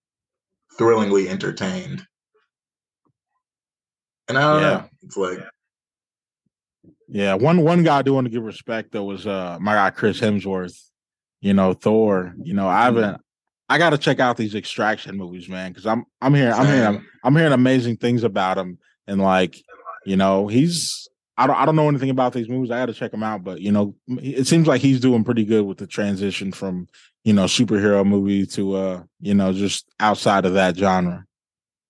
thrillingly 0.79 1.29
entertained. 1.29 2.07
And 4.29 4.39
I 4.39 4.53
don't 4.53 4.63
yeah. 4.63 4.69
know. 4.71 4.89
It's 5.03 5.17
like 5.17 5.39
Yeah, 7.09 7.35
one 7.35 7.63
one 7.63 7.83
guy 7.83 7.99
I 7.99 8.03
do 8.03 8.15
want 8.15 8.27
to 8.27 8.31
give 8.31 8.43
respect 8.43 8.93
though 8.93 9.05
was 9.05 9.27
uh 9.27 9.59
my 9.61 9.75
guy 9.75 9.91
Chris 9.91 10.21
Hemsworth. 10.21 10.79
You 11.41 11.53
know, 11.53 11.75
Thor. 11.75 12.35
You 12.43 12.55
know, 12.55 12.69
I 12.69 12.89
mm-hmm. 12.89 12.97
haven't 12.97 13.21
I 13.69 13.79
gotta 13.79 13.99
check 13.99 14.21
out 14.21 14.37
these 14.37 14.55
extraction 14.55 15.17
movies, 15.17 15.49
man, 15.49 15.73
because 15.73 15.87
I'm 15.87 16.05
I'm 16.21 16.35
hearing 16.35 16.53
I'm 16.53 16.67
hearing 16.67 17.05
I'm 17.23 17.37
hearing 17.37 17.53
amazing 17.53 17.97
things 17.97 18.25
about 18.25 18.59
him. 18.59 18.79
And 19.07 19.21
like, 19.21 19.57
you 20.05 20.17
know, 20.17 20.49
he's 20.49 21.09
I 21.37 21.47
don't 21.47 21.57
I 21.57 21.65
don't 21.67 21.77
know 21.77 21.89
anything 21.89 22.11
about 22.11 22.33
these 22.33 22.49
movies. 22.49 22.71
I 22.71 22.79
got 22.79 22.87
to 22.87 22.95
check 22.95 23.11
them 23.11 23.23
out, 23.23 23.43
but 23.43 23.61
you 23.61 23.73
know, 23.73 23.95
it 24.09 24.47
seems 24.47 24.67
like 24.67 24.81
he's 24.81 25.01
doing 25.01 25.25
pretty 25.25 25.45
good 25.45 25.67
with 25.67 25.79
the 25.79 25.87
transition 25.87 26.53
from 26.53 26.87
you 27.25 27.33
know 27.33 27.45
superhero 27.45 28.07
movie 28.07 28.47
to 28.47 28.75
uh 28.75 29.03
you 29.21 29.35
know 29.35 29.53
just 29.53 29.87
outside 29.99 30.45
of 30.45 30.55
that 30.55 30.77
genre. 30.77 31.25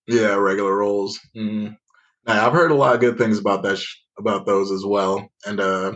Yeah, 0.07 0.35
regular 0.35 0.77
roles. 0.77 1.19
Mm-hmm. 1.37 1.75
Now, 2.27 2.47
I've 2.47 2.53
heard 2.53 2.71
a 2.71 2.75
lot 2.75 2.95
of 2.95 3.01
good 3.01 3.19
things 3.19 3.39
about 3.39 3.63
that 3.63 3.79
sh- 3.79 3.97
about 4.19 4.47
those 4.47 4.71
as 4.71 4.85
well, 4.85 5.29
and 5.47 5.61
uh 5.61 5.93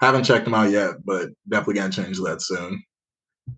haven't 0.00 0.24
checked 0.24 0.44
them 0.44 0.54
out 0.54 0.70
yet, 0.70 1.04
but 1.04 1.30
definitely 1.48 1.74
gonna 1.74 1.92
change 1.92 2.18
that 2.18 2.40
soon. 2.42 2.82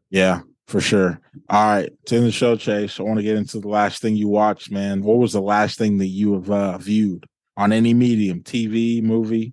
Yeah, 0.09 0.41
for 0.67 0.81
sure. 0.81 1.21
All 1.51 1.67
right, 1.67 1.93
to 2.07 2.17
end 2.17 2.27
the 2.27 2.33
show, 2.33 2.57
Chase. 2.57 2.99
I 2.99 3.03
want 3.03 3.19
to 3.19 3.23
get 3.23 3.37
into 3.37 3.61
the 3.61 3.69
last 3.69 4.01
thing 4.01 4.17
you 4.17 4.29
watched, 4.29 4.71
man. 4.71 5.03
What 5.03 5.19
was 5.19 5.35
the 5.35 5.43
last 5.43 5.77
thing 5.77 5.99
that 5.99 6.07
you 6.07 6.33
have 6.35 6.51
uh, 6.51 6.79
viewed 6.79 7.27
on 7.61 7.73
any 7.73 7.93
medium, 7.93 8.43
TV, 8.43 9.03
movie? 9.03 9.53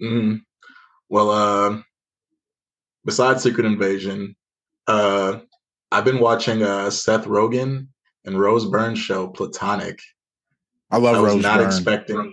hmm 0.00 0.34
Well, 1.08 1.30
uh, 1.30 1.80
besides 3.06 3.42
Secret 3.42 3.64
Invasion, 3.64 4.36
uh, 4.86 5.38
I've 5.90 6.04
been 6.04 6.20
watching 6.20 6.62
uh, 6.62 6.90
Seth 6.90 7.24
Rogen 7.24 7.88
and 8.26 8.38
Rose 8.38 8.66
Byrne's 8.66 8.98
show 8.98 9.28
Platonic. 9.28 9.98
I 10.90 10.98
love 10.98 11.16
I 11.16 11.20
was 11.22 11.34
Rose 11.34 11.42
not 11.42 11.56
Byrne. 11.58 11.66
expecting 11.66 12.32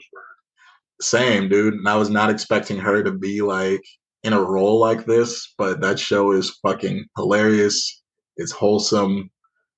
same 1.00 1.48
dude, 1.48 1.76
and 1.76 1.88
I 1.88 1.95
was 1.95 2.10
not 2.10 2.30
expecting 2.30 2.78
her 2.78 3.04
to 3.04 3.12
be 3.13 3.41
like 3.41 3.84
in 4.24 4.34
a 4.34 4.41
role 4.41 4.80
like 4.82 5.06
this, 5.06 5.54
but 5.58 5.80
that 5.80 5.98
show 5.98 6.34
is 6.34 6.60
fucking 6.62 7.06
hilarious. 7.15 8.04
It's 8.36 8.52
wholesome, 8.52 9.30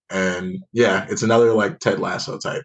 and 0.09 0.57
yeah, 0.73 1.05
it's 1.11 1.21
another 1.21 1.53
like 1.53 1.77
Ted 1.77 1.99
Lasso 1.99 2.39
type 2.39 2.63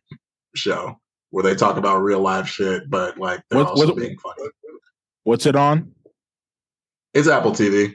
show 0.55 0.96
where 1.33 1.42
they 1.42 1.55
talk 1.57 1.77
about 1.79 2.03
real 2.03 2.21
life 2.21 2.47
shit, 2.47 2.88
but 2.88 3.18
like 3.18 3.42
they're 3.51 3.59
What- 3.59 3.68
also 3.71 3.87
what- 3.88 3.97
being 3.97 4.16
funny. 4.18 4.49
What's 5.25 5.47
it 5.47 5.57
on? 5.57 5.92
It's 7.14 7.29
Apple 7.29 7.53
TV. 7.53 7.95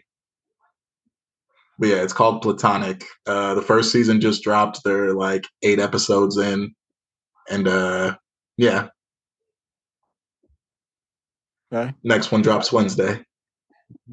But 1.80 1.90
yeah, 1.90 1.98
it's 2.02 2.14
called 2.14 2.42
Platonic. 2.42 3.04
Uh 3.26 3.54
the 3.54 3.62
first 3.62 3.92
season 3.92 4.20
just 4.22 4.44
dropped. 4.44 4.82
They're 4.84 5.14
like 5.14 5.46
eight 5.62 5.80
episodes 5.80 6.38
in. 6.38 6.74
And 7.50 7.68
uh 7.68 8.16
yeah, 8.58 8.88
Okay. 11.74 11.94
next 12.04 12.32
one 12.32 12.42
drops 12.42 12.72
Wednesday. 12.72 13.24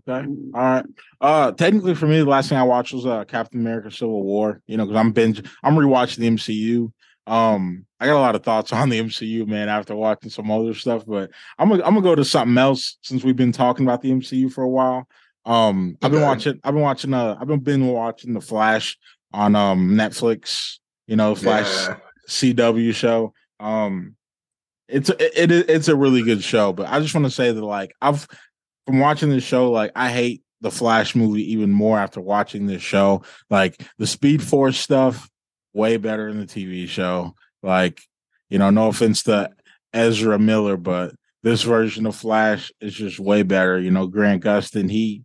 Okay. 0.08 0.26
All 0.54 0.60
right. 0.60 0.84
Uh 1.20 1.52
technically 1.52 1.94
for 1.94 2.06
me, 2.06 2.18
the 2.18 2.24
last 2.26 2.48
thing 2.48 2.58
I 2.58 2.62
watched 2.64 2.92
was 2.92 3.06
uh 3.06 3.24
Captain 3.24 3.60
America 3.60 3.90
Civil 3.90 4.22
War, 4.22 4.60
you 4.66 4.76
know, 4.76 4.84
because 4.84 4.98
I'm 4.98 5.12
binge 5.12 5.42
I'm 5.62 5.76
rewatching 5.76 6.16
the 6.18 6.28
MCU. 6.30 6.92
Um, 7.26 7.86
I 8.00 8.06
got 8.06 8.16
a 8.18 8.20
lot 8.20 8.34
of 8.34 8.42
thoughts 8.42 8.72
on 8.74 8.88
the 8.90 9.00
MCU, 9.00 9.46
man, 9.46 9.68
after 9.68 9.94
watching 9.94 10.30
some 10.30 10.50
other 10.50 10.74
stuff, 10.74 11.04
but 11.06 11.30
I'm 11.58 11.68
gonna 11.68 11.82
I'm 11.84 11.94
gonna 11.94 12.02
go 12.02 12.14
to 12.14 12.24
something 12.24 12.58
else 12.58 12.98
since 13.02 13.24
we've 13.24 13.36
been 13.36 13.52
talking 13.52 13.86
about 13.86 14.02
the 14.02 14.10
MCU 14.10 14.52
for 14.52 14.62
a 14.64 14.68
while. 14.68 15.08
Um, 15.46 15.96
I've 16.02 16.10
been 16.10 16.20
Okay. 16.20 16.26
watching 16.28 16.60
I've 16.64 16.74
been 16.74 16.82
watching 16.82 17.14
uh 17.14 17.36
I've 17.40 17.46
been 17.48 17.60
been 17.60 17.86
watching 17.88 18.32
the 18.34 18.40
Flash 18.40 18.96
on 19.32 19.54
um 19.56 19.90
Netflix, 19.90 20.78
you 21.06 21.16
know, 21.16 21.34
Flash 21.34 21.66
Yeah. 21.66 21.96
CW 22.28 22.94
show. 22.94 23.32
Um, 23.60 24.16
it's 24.88 25.08
a, 25.10 25.42
it, 25.42 25.50
it 25.50 25.70
it's 25.70 25.88
a 25.88 25.96
really 25.96 26.22
good 26.22 26.42
show, 26.42 26.72
but 26.72 26.88
I 26.88 27.00
just 27.00 27.14
want 27.14 27.24
to 27.26 27.30
say 27.30 27.52
that 27.52 27.64
like 27.64 27.92
I've 28.02 28.26
from 28.86 28.98
watching 29.00 29.30
this 29.30 29.44
show, 29.44 29.70
like 29.70 29.92
I 29.96 30.10
hate 30.10 30.42
the 30.60 30.70
Flash 30.70 31.14
movie 31.14 31.52
even 31.52 31.70
more 31.70 31.98
after 31.98 32.20
watching 32.20 32.66
this 32.66 32.82
show. 32.82 33.22
Like 33.50 33.80
the 33.98 34.06
Speed 34.06 34.42
Force 34.42 34.78
stuff, 34.78 35.28
way 35.74 35.98
better 35.98 36.28
in 36.28 36.38
the 36.38 36.46
TV 36.46 36.88
show. 36.88 37.34
Like 37.62 38.00
you 38.48 38.58
know, 38.58 38.70
no 38.70 38.88
offense 38.88 39.22
to 39.24 39.50
Ezra 39.92 40.38
Miller, 40.38 40.76
but 40.76 41.14
this 41.42 41.62
version 41.62 42.06
of 42.06 42.16
Flash 42.16 42.72
is 42.80 42.94
just 42.94 43.20
way 43.20 43.42
better. 43.42 43.78
You 43.78 43.90
know, 43.90 44.06
Grant 44.06 44.42
Gustin, 44.42 44.90
he 44.90 45.24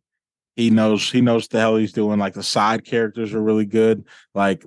he 0.55 0.69
knows 0.69 1.09
he 1.09 1.21
knows 1.21 1.47
the 1.47 1.59
hell 1.59 1.77
he's 1.77 1.93
doing. 1.93 2.19
Like 2.19 2.33
the 2.33 2.43
side 2.43 2.83
characters 2.83 3.33
are 3.33 3.41
really 3.41 3.65
good. 3.65 4.05
Like 4.35 4.65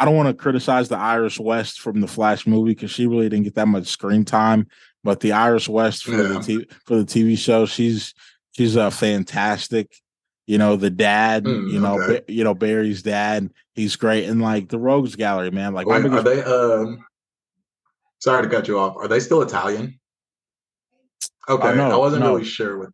I 0.00 0.04
don't 0.04 0.16
want 0.16 0.28
to 0.28 0.42
criticize 0.42 0.88
the 0.88 0.96
Iris 0.96 1.38
West 1.38 1.80
from 1.80 2.00
the 2.00 2.08
Flash 2.08 2.46
movie 2.46 2.72
because 2.72 2.90
she 2.90 3.06
really 3.06 3.28
didn't 3.28 3.44
get 3.44 3.54
that 3.56 3.68
much 3.68 3.86
screen 3.86 4.24
time. 4.24 4.66
But 5.04 5.20
the 5.20 5.32
Iris 5.32 5.68
West 5.68 6.04
for 6.04 6.12
the 6.12 6.40
t- 6.40 6.66
for 6.86 6.96
the 6.96 7.04
TV 7.04 7.38
show, 7.38 7.66
she's 7.66 8.14
she's 8.52 8.76
a 8.76 8.90
fantastic. 8.90 9.94
You 10.50 10.58
know 10.58 10.74
the 10.74 10.90
dad, 10.90 11.44
Mm, 11.44 11.70
you 11.72 11.78
know, 11.78 12.02
okay. 12.02 12.24
Ba- 12.26 12.32
you 12.32 12.42
know 12.42 12.54
Barry's 12.54 13.02
dad. 13.04 13.50
He's 13.76 13.94
great, 13.94 14.24
and 14.24 14.42
like 14.42 14.68
the 14.68 14.80
Rogues 14.80 15.14
Gallery, 15.14 15.52
man. 15.52 15.74
Like 15.74 15.86
Wait, 15.86 16.04
are 16.04 16.22
they 16.22 16.42
um 16.42 17.04
sorry 18.18 18.42
to 18.42 18.48
cut 18.48 18.66
you 18.66 18.76
off. 18.76 18.96
Are 18.96 19.06
they 19.06 19.20
still 19.20 19.42
Italian? 19.42 20.00
Okay, 21.48 21.76
no, 21.76 21.92
I 21.92 21.96
wasn't 21.96 22.24
no. 22.24 22.32
really 22.34 22.44
sure 22.44 22.78
with 22.78 22.90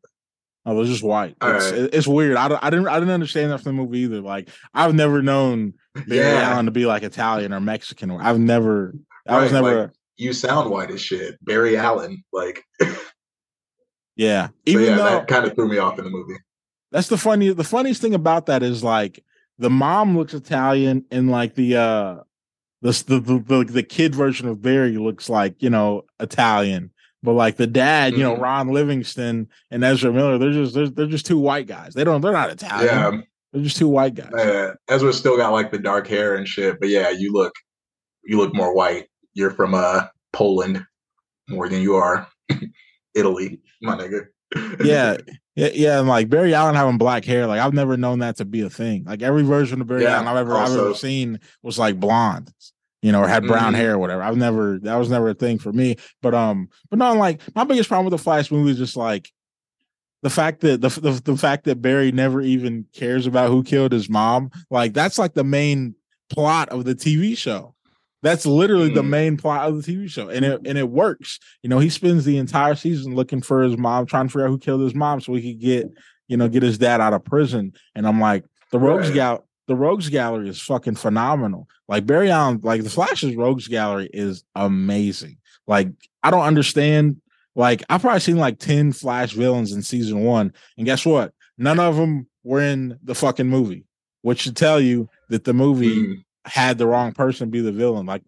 Oh, 0.66 0.77
they're 0.77 0.85
just 0.85 1.03
white. 1.03 1.35
All 1.40 1.55
It's, 1.55 1.71
right. 1.71 1.81
it- 1.81 1.95
it's 1.95 2.07
weird. 2.07 2.37
I, 2.37 2.59
I 2.61 2.69
didn't 2.69 2.88
I 2.88 2.99
didn't 2.99 3.14
understand 3.14 3.51
that 3.53 3.62
from 3.62 3.75
the 3.75 3.83
movie 3.83 4.01
either. 4.01 4.21
Like 4.21 4.51
I've 4.75 4.95
never 4.95 5.23
known 5.23 5.73
Barry 5.95 6.19
Yeah, 6.19 6.51
Allen 6.53 6.66
to 6.66 6.73
be 6.73 6.85
like 6.85 7.05
Italian 7.05 7.55
or 7.55 7.61
Mexican. 7.61 8.11
Or 8.11 8.23
I've 8.23 8.38
never. 8.38 8.92
I 9.27 9.40
was 9.40 9.51
never. 9.53 9.81
like- 9.85 9.90
you 10.19 10.35
sound 10.35 10.69
white 10.71 10.90
as 10.90 11.01
shit. 11.01 11.42
Barry 11.42 11.79
Allen. 11.79 12.23
Like 12.35 12.62
yeah. 14.14 14.49
so 14.49 14.53
Even 14.66 14.85
yeah, 14.85 14.97
though 14.97 15.05
that 15.05 15.27
kind 15.29 15.47
of 15.47 15.55
threw 15.55 15.69
me 15.69 15.79
off 15.79 15.99
in 15.99 16.05
the 16.05 16.11
movie. 16.11 16.35
That's 16.92 17.09
the 17.09 17.18
funny. 17.18 17.51
The 17.53 17.64
funniest 17.64 18.01
thing 18.01 18.14
about 18.14 18.46
that 18.46 18.62
is 18.62 18.83
like 18.85 19.25
the 19.59 19.70
mom 19.70 20.16
looks 20.16 20.35
Italian, 20.35 21.05
and 21.11 21.31
like 21.31 21.55
the 21.55 21.77
uh 21.77 22.16
the 22.83 22.90
the 23.07 23.20
the, 23.20 23.64
the, 23.64 23.83
kid 23.83 24.14
version 24.14 24.49
of 24.49 24.62
Barry 24.62 24.96
looks 24.99 25.29
like 25.29 25.62
you 25.62 25.70
know 25.70 26.05
Italian. 26.20 26.90
But 27.22 27.33
like 27.33 27.57
the 27.57 27.66
dad, 27.66 28.12
you 28.12 28.22
know, 28.22 28.37
Mhm. 28.37 28.40
Ron 28.40 28.68
Livingston 28.68 29.49
and 29.70 29.83
Ezra 29.83 30.12
Miller, 30.12 30.38
they're 30.38 30.53
just 30.53 30.75
they're, 30.75 30.88
they're 30.88 31.07
just 31.07 31.27
two 31.27 31.38
white 31.38 31.66
guys. 31.66 31.94
They 31.94 32.05
don't 32.05 32.20
they're 32.20 32.33
not 32.33 32.51
Italian. 32.51 32.87
Yeah, 32.87 33.20
They're 33.53 33.62
just 33.62 33.79
two 33.79 33.88
white 33.88 34.14
guys. 34.14 34.33
uh, 34.33 34.75
Ezra 34.88 35.12
still 35.12 35.37
got 35.37 35.51
like 35.53 35.72
the 35.72 35.79
dark 35.79 36.07
hair 36.07 36.37
and 36.37 36.46
shit, 36.46 36.79
but 36.79 36.88
yeah, 36.88 37.11
you 37.11 37.33
look 37.33 37.53
you 38.25 38.37
look 38.37 38.55
more 38.55 38.75
white. 38.75 39.07
You're 39.35 39.51
from 39.51 39.75
uh 39.75 40.07
Poland 40.33 40.85
more 41.49 41.68
than 41.68 41.81
you 41.81 41.96
are 41.96 42.29
Italy, 43.14 43.61
my 43.83 43.96
nigga. 43.96 44.27
Yeah, 44.80 45.16
yeah, 45.54 45.70
yeah. 45.74 45.98
And 45.98 46.09
like 46.09 46.28
Barry 46.28 46.54
Allen 46.54 46.74
having 46.74 46.98
black 46.98 47.24
hair, 47.24 47.46
like 47.46 47.61
I've 47.61 47.74
never 47.74 47.96
known 47.96 48.20
that 48.20 48.37
to 48.37 48.44
be 48.44 48.61
a 48.62 48.70
thing. 48.70 49.04
Like 49.04 49.22
every 49.22 49.42
version 49.42 49.80
of 49.80 49.87
Barry 49.87 50.02
Yeah, 50.04 50.16
Allen 50.16 50.28
I've 50.28 50.37
ever 50.37 50.54
I've 50.56 50.72
ever 50.72 50.94
seen 50.94 51.40
was 51.62 51.78
like 51.78 51.98
blonde, 52.00 52.52
you 53.02 53.12
know, 53.12 53.22
or 53.22 53.28
had 53.28 53.46
brown 53.46 53.72
Mhm. 53.72 53.76
hair 53.76 53.94
or 53.94 53.98
whatever. 53.98 54.22
I've 54.22 54.37
never 54.37 54.78
that 54.80 54.96
was 54.96 55.11
never 55.11 55.30
a 55.30 55.35
thing 55.35 55.59
for 55.59 55.72
me. 55.72 55.96
But 56.22 56.35
um, 56.35 56.68
but 56.90 56.98
no, 56.98 57.14
like 57.14 57.40
my 57.54 57.64
biggest 57.64 57.88
problem 57.88 58.04
with 58.06 58.18
the 58.18 58.22
Flash 58.22 58.50
movie 58.50 58.70
is 58.72 58.78
just 58.78 58.96
like 58.96 59.30
the 60.22 60.30
fact 60.30 60.61
that 60.62 60.80
the, 60.80 60.88
the 60.88 61.20
the 61.24 61.37
fact 61.37 61.64
that 61.64 61.80
Barry 61.82 62.11
never 62.11 62.40
even 62.40 62.87
cares 62.92 63.26
about 63.26 63.50
who 63.50 63.62
killed 63.62 63.92
his 63.92 64.09
mom. 64.09 64.50
Like 64.70 64.92
that's 64.94 65.18
like 65.18 65.35
the 65.35 65.44
main 65.44 65.94
plot 66.30 66.70
of 66.70 66.85
the 66.85 66.94
TV 66.96 67.37
show. 67.37 67.76
That's 68.22 68.46
literally 68.46 68.88
the 68.92 69.02
Mhm. 69.02 69.09
main 69.09 69.37
plot 69.37 69.68
of 69.68 69.76
the 69.76 69.83
TV 69.83 70.09
show, 70.09 70.29
and 70.29 70.44
it 70.44 70.61
and 70.66 70.79
it 70.79 70.88
works. 70.90 71.38
You 71.62 71.68
know, 71.68 71.79
he 71.79 71.88
spends 71.90 72.24
the 72.24 72.38
entire 72.38 72.74
season 72.74 73.14
looking 73.14 73.42
for 73.42 73.62
his 73.62 73.76
mom, 73.76 74.07
trying 74.07 74.26
to 74.26 74.33
figure 74.33 74.46
out 74.46 74.50
who 74.50 74.59
killed 74.59 74.81
his 74.81 74.94
mom, 74.94 75.20
so 75.20 75.35
he 75.35 75.52
could 75.55 75.61
get 75.61 75.87
you 76.29 76.37
know 76.37 76.48
get 76.48 76.62
his 76.62 76.79
dad 76.79 77.00
out 77.00 77.12
of 77.12 77.24
prison. 77.24 77.72
And 77.94 78.07
I'm 78.07 78.20
like, 78.20 78.44
the 78.72 78.79
Rogues 78.81 79.09
Right. 79.09 79.14
Gal, 79.14 79.46
the 79.68 79.76
Rogues 79.76 80.09
Gallery 80.09 80.48
is 80.48 80.61
fucking 80.61 80.96
phenomenal. 80.96 81.68
Like 81.88 82.07
Barry 82.07 82.31
Allen, 82.31 82.61
like 82.62 82.83
the 82.83 82.90
Flash's 82.90 83.37
Rogues 83.37 83.68
Gallery 83.68 84.09
is 84.12 84.42
amazing. 84.57 85.37
Like 85.66 85.88
I 86.22 86.31
don't 86.31 86.42
understand. 86.44 87.16
Like 87.55 87.83
I've 87.88 88.00
probably 88.02 88.20
seen 88.20 88.37
like 88.38 88.59
ten 88.59 88.92
Flash 88.92 89.33
villains 89.33 89.72
in 89.72 89.83
season 89.83 90.20
one, 90.24 90.52
and 90.76 90.87
guess 90.87 91.07
what? 91.07 91.33
None 91.59 91.79
of 91.79 91.96
them 91.96 92.26
were 92.44 92.61
in 92.61 92.98
the 93.02 93.14
fucking 93.14 93.46
movie, 93.48 93.85
which 94.22 94.40
should 94.40 94.57
tell 94.57 94.81
you 94.81 95.09
that 95.31 95.44
the 95.44 95.55
movie 95.55 95.96
Mm, 95.96 96.24
had 96.46 96.78
the 96.78 96.87
wrong 96.87 97.12
person 97.12 97.50
be 97.50 97.61
the 97.61 97.72
villain. 97.72 98.06
Like 98.06 98.22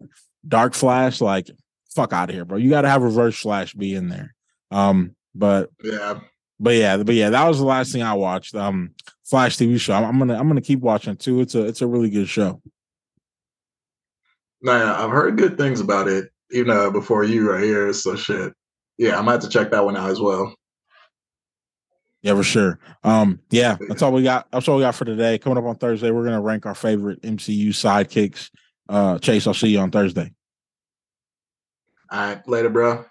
Dark 0.47 0.73
Flash, 0.73 1.21
like 1.21 1.49
fuck 1.95 2.13
out 2.13 2.29
of 2.29 2.35
here, 2.35 2.45
bro. 2.45 2.57
You 2.57 2.69
got 2.69 2.81
to 2.81 2.89
have 2.89 3.01
Reverse 3.01 3.39
Flash 3.39 3.73
be 3.73 3.95
in 3.95 4.09
there. 4.09 4.35
Um, 4.71 5.15
but 5.35 5.69
yeah. 5.83 6.19
but 6.59 6.75
yeah, 6.75 6.97
but 6.97 7.15
yeah, 7.15 7.29
that 7.29 7.47
was 7.47 7.59
the 7.59 7.65
last 7.65 7.91
thing 7.91 8.03
I 8.03 8.13
watched. 8.13 8.55
Um, 8.55 8.91
Flash 9.23 9.57
TV 9.57 9.79
show. 9.79 9.93
I'm, 9.93 10.03
I'm 10.05 10.19
gonna 10.19 10.37
I'm 10.37 10.47
gonna 10.47 10.61
keep 10.61 10.79
watching 10.79 11.15
too. 11.15 11.41
It's 11.41 11.55
a 11.55 11.65
it's 11.65 11.81
a 11.81 11.87
really 11.87 12.09
good 12.09 12.27
show. 12.27 12.61
No, 14.61 14.77
yeah, 14.77 15.03
I've 15.03 15.11
heard 15.11 15.37
good 15.37 15.57
things 15.57 15.79
about 15.79 16.07
it, 16.07 16.29
even 16.51 16.69
uh, 16.69 16.89
before 16.89 17.23
you 17.23 17.49
right 17.49 17.63
here. 17.63 17.93
So 17.93 18.15
shit. 18.15 18.53
Yeah, 18.97 19.11
I'm 19.11 19.25
gonna 19.25 19.31
have 19.31 19.41
to 19.41 19.49
check 19.49 19.71
that 19.71 19.85
one 19.85 19.95
out 19.95 20.09
as 20.09 20.19
well. 20.19 20.53
Yeah, 22.21 22.35
for 22.35 22.43
sure. 22.43 22.79
Um, 23.03 23.39
yeah, 23.49 23.77
that's 23.87 24.01
all 24.01 24.11
we 24.11 24.23
got. 24.23 24.47
That's 24.51 24.67
all 24.67 24.77
we 24.77 24.83
got 24.83 24.95
for 24.95 25.05
today. 25.05 25.37
Coming 25.37 25.57
up 25.57 25.63
on 25.63 25.75
Thursday, 25.75 26.11
we're 26.11 26.25
gonna 26.25 26.41
rank 26.41 26.65
our 26.65 26.75
favorite 26.75 27.21
MCU 27.21 27.69
sidekicks. 27.69 28.49
Uh, 28.89 29.19
Chase, 29.19 29.47
I'll 29.47 29.53
see 29.53 29.69
you 29.69 29.79
on 29.79 29.91
Thursday. 29.91 30.33
All 32.11 32.19
right, 32.19 32.47
later, 32.47 32.69
bro. 32.69 33.05